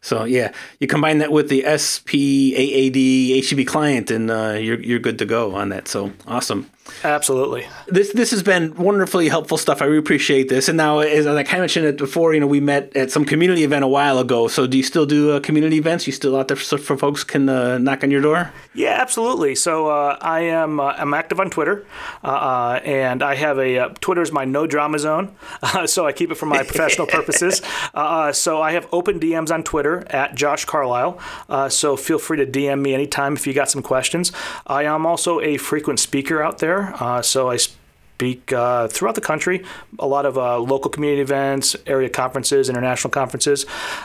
So 0.00 0.24
yeah, 0.24 0.52
you 0.78 0.86
combine 0.86 1.18
that 1.18 1.32
with 1.32 1.48
the 1.48 1.62
SPAAD 1.62 2.94
HTTP 3.42 3.66
client, 3.66 4.10
and 4.10 4.30
uh, 4.30 4.56
you're 4.60 4.80
you're 4.80 4.98
good 4.98 5.18
to 5.18 5.26
go 5.26 5.54
on 5.54 5.70
that. 5.70 5.88
So 5.88 6.12
awesome. 6.26 6.70
Absolutely. 7.04 7.66
This 7.88 8.12
this 8.12 8.30
has 8.30 8.42
been 8.42 8.74
wonderfully 8.74 9.28
helpful 9.28 9.56
stuff. 9.56 9.80
I 9.82 9.86
really 9.86 9.98
appreciate 9.98 10.48
this. 10.48 10.68
And 10.68 10.76
now, 10.76 10.98
as 11.00 11.26
I 11.26 11.42
kind 11.42 11.56
of 11.56 11.62
mentioned 11.62 11.86
it 11.86 11.96
before, 11.96 12.34
you 12.34 12.40
know, 12.40 12.46
we 12.46 12.60
met 12.60 12.94
at 12.96 13.10
some 13.10 13.24
community 13.24 13.64
event 13.64 13.84
a 13.84 13.88
while 13.88 14.18
ago. 14.18 14.48
So, 14.48 14.66
do 14.66 14.76
you 14.76 14.82
still 14.82 15.06
do 15.06 15.32
uh, 15.32 15.40
community 15.40 15.76
events? 15.76 16.06
You 16.06 16.12
still 16.12 16.36
out 16.36 16.48
there 16.48 16.56
for, 16.56 16.78
for 16.78 16.96
folks 16.96 17.24
can 17.24 17.48
uh, 17.48 17.78
knock 17.78 18.04
on 18.04 18.10
your 18.10 18.20
door? 18.20 18.52
Yeah, 18.74 18.98
absolutely. 19.00 19.54
So, 19.54 19.88
uh, 19.88 20.18
I 20.20 20.40
am 20.40 20.80
uh, 20.80 20.94
I'm 20.96 21.14
active 21.14 21.40
on 21.40 21.50
Twitter, 21.50 21.86
uh, 22.22 22.26
uh, 22.26 22.80
and 22.84 23.22
I 23.22 23.34
have 23.34 23.58
a 23.58 23.94
Twitter 24.00 24.22
is 24.22 24.32
my 24.32 24.44
no 24.44 24.66
drama 24.66 24.98
zone. 24.98 25.34
so 25.86 26.06
I 26.06 26.12
keep 26.12 26.30
it 26.30 26.36
for 26.36 26.46
my 26.46 26.62
professional 26.62 27.06
purposes. 27.18 27.62
so 28.32 28.62
I 28.62 28.72
have 28.72 28.88
open 28.92 29.20
DMs 29.20 29.52
on 29.52 29.62
Twitter 29.62 30.04
at 30.10 30.34
Josh 30.34 30.64
Carlisle. 30.64 31.18
so 31.70 31.96
feel 31.96 32.18
free 32.18 32.38
to 32.38 32.46
DM 32.46 32.80
me 32.80 32.94
anytime 32.94 33.34
if 33.34 33.46
you 33.46 33.52
got 33.52 33.70
some 33.70 33.82
questions. 33.82 34.32
I 34.66 34.84
am 34.84 35.06
also 35.06 35.40
a 35.40 35.56
frequent 35.56 36.00
speaker 36.00 36.42
out 36.42 36.58
there. 36.58 36.79
Uh, 36.80 37.22
so 37.22 37.50
I 37.50 37.58
speak 38.20 38.52
uh, 38.52 38.86
throughout 38.88 39.14
the 39.14 39.20
country, 39.22 39.64
a 39.98 40.06
lot 40.06 40.26
of 40.26 40.36
uh, 40.36 40.58
local 40.58 40.90
community 40.90 41.22
events, 41.22 41.74
area 41.86 42.10
conferences, 42.10 42.68
international 42.68 43.10
conferences. 43.10 43.64